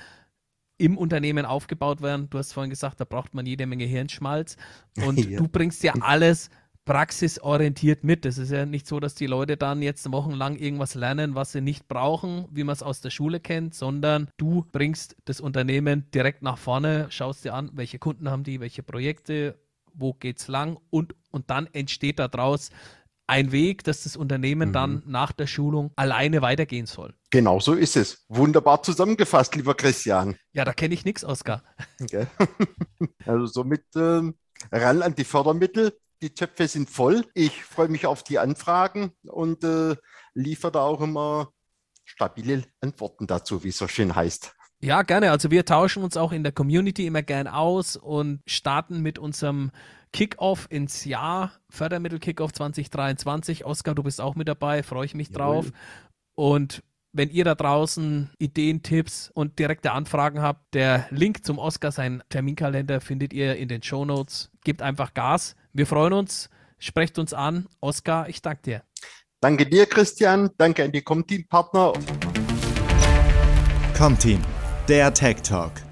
im 0.81 0.97
Unternehmen 0.97 1.45
aufgebaut 1.45 2.01
werden. 2.01 2.29
Du 2.29 2.39
hast 2.39 2.53
vorhin 2.53 2.71
gesagt, 2.71 2.99
da 2.99 3.05
braucht 3.05 3.33
man 3.33 3.45
jede 3.45 3.67
Menge 3.67 3.85
Hirnschmalz. 3.85 4.57
Und 5.05 5.19
ja. 5.29 5.37
du 5.37 5.47
bringst 5.47 5.83
ja 5.83 5.93
alles 6.01 6.49
praxisorientiert 6.85 8.03
mit. 8.03 8.25
Es 8.25 8.39
ist 8.39 8.51
ja 8.51 8.65
nicht 8.65 8.87
so, 8.87 8.99
dass 8.99 9.13
die 9.13 9.27
Leute 9.27 9.55
dann 9.55 9.83
jetzt 9.83 10.11
wochenlang 10.11 10.55
irgendwas 10.55 10.95
lernen, 10.95 11.35
was 11.35 11.51
sie 11.51 11.61
nicht 11.61 11.87
brauchen, 11.87 12.47
wie 12.51 12.63
man 12.63 12.73
es 12.73 12.81
aus 12.81 13.01
der 13.01 13.11
Schule 13.11 13.39
kennt, 13.39 13.75
sondern 13.75 14.29
du 14.37 14.65
bringst 14.71 15.15
das 15.25 15.39
Unternehmen 15.39 16.09
direkt 16.11 16.41
nach 16.41 16.57
vorne, 16.57 17.05
schaust 17.09 17.45
dir 17.45 17.53
an, 17.53 17.69
welche 17.73 17.99
Kunden 17.99 18.31
haben 18.31 18.43
die, 18.43 18.59
welche 18.59 18.81
Projekte, 18.81 19.59
wo 19.93 20.13
geht's 20.13 20.47
lang 20.47 20.79
und, 20.89 21.13
und 21.29 21.49
dann 21.51 21.67
entsteht 21.73 22.17
daraus 22.17 22.71
ein 23.31 23.53
Weg, 23.53 23.85
dass 23.85 24.03
das 24.03 24.17
Unternehmen 24.17 24.69
mhm. 24.69 24.73
dann 24.73 25.03
nach 25.05 25.31
der 25.31 25.47
Schulung 25.47 25.91
alleine 25.95 26.41
weitergehen 26.41 26.85
soll. 26.85 27.13
Genau 27.29 27.61
so 27.61 27.73
ist 27.73 27.95
es. 27.95 28.25
Wunderbar 28.27 28.83
zusammengefasst, 28.83 29.55
lieber 29.55 29.73
Christian. 29.73 30.35
Ja, 30.51 30.65
da 30.65 30.73
kenne 30.73 30.93
ich 30.93 31.05
nichts, 31.05 31.23
Oskar. 31.23 31.63
Okay. 32.01 32.27
Also 33.25 33.45
somit 33.45 33.83
ähm, 33.95 34.35
ran 34.71 35.01
an 35.01 35.15
die 35.15 35.23
Fördermittel. 35.23 35.97
Die 36.21 36.33
Töpfe 36.33 36.67
sind 36.67 36.89
voll. 36.89 37.25
Ich 37.33 37.63
freue 37.63 37.87
mich 37.87 38.05
auf 38.05 38.23
die 38.23 38.37
Anfragen 38.37 39.13
und 39.23 39.63
äh, 39.63 39.95
liefere 40.33 40.73
da 40.73 40.81
auch 40.81 41.01
immer 41.01 41.51
stabile 42.03 42.63
Antworten 42.81 43.27
dazu, 43.27 43.63
wie 43.63 43.69
es 43.69 43.77
so 43.77 43.87
schön 43.87 44.13
heißt. 44.13 44.53
Ja, 44.83 45.03
gerne. 45.03 45.31
Also 45.31 45.51
wir 45.51 45.63
tauschen 45.63 46.03
uns 46.03 46.17
auch 46.17 46.31
in 46.31 46.43
der 46.43 46.51
Community 46.51 47.05
immer 47.05 47.21
gern 47.21 47.47
aus 47.47 47.95
und 47.95 48.41
starten 48.47 49.01
mit 49.01 49.19
unserem 49.19 49.71
Kickoff 50.11 50.67
ins 50.69 51.05
Jahr, 51.05 51.51
Fördermittel 51.69 52.19
Kickoff 52.19 52.51
2023. 52.51 53.65
Oskar, 53.65 53.95
du 53.95 54.03
bist 54.03 54.19
auch 54.19 54.35
mit 54.35 54.47
dabei, 54.47 54.83
freue 54.83 55.05
ich 55.05 55.13
mich 55.13 55.29
Jawohl. 55.29 55.37
drauf. 55.39 55.71
Und 56.35 56.83
wenn 57.13 57.29
ihr 57.29 57.45
da 57.45 57.55
draußen 57.55 58.31
Ideen, 58.39 58.81
Tipps 58.83 59.29
und 59.33 59.59
direkte 59.59 59.91
Anfragen 59.91 60.41
habt, 60.41 60.73
der 60.73 61.07
Link 61.11 61.45
zum 61.45 61.59
Oscar, 61.59 61.91
sein 61.91 62.23
Terminkalender, 62.29 63.01
findet 63.01 63.33
ihr 63.33 63.57
in 63.57 63.67
den 63.67 63.83
Show 63.83 64.05
Notes. 64.05 64.49
Gebt 64.63 64.81
einfach 64.81 65.13
Gas. 65.13 65.55
Wir 65.73 65.85
freuen 65.85 66.13
uns. 66.13 66.49
Sprecht 66.79 67.19
uns 67.19 67.33
an. 67.33 67.67
Oscar, 67.81 68.27
ich 68.29 68.41
danke 68.41 68.61
dir. 68.63 68.83
Danke 69.41 69.65
dir, 69.67 69.85
Christian. 69.85 70.49
Danke 70.57 70.85
an 70.85 70.91
die 70.91 71.01
Comteam-Partner. 71.01 71.93
Comteam, 73.97 74.41
der 74.91 75.13
Tech 75.13 75.41
Talk. 75.41 75.90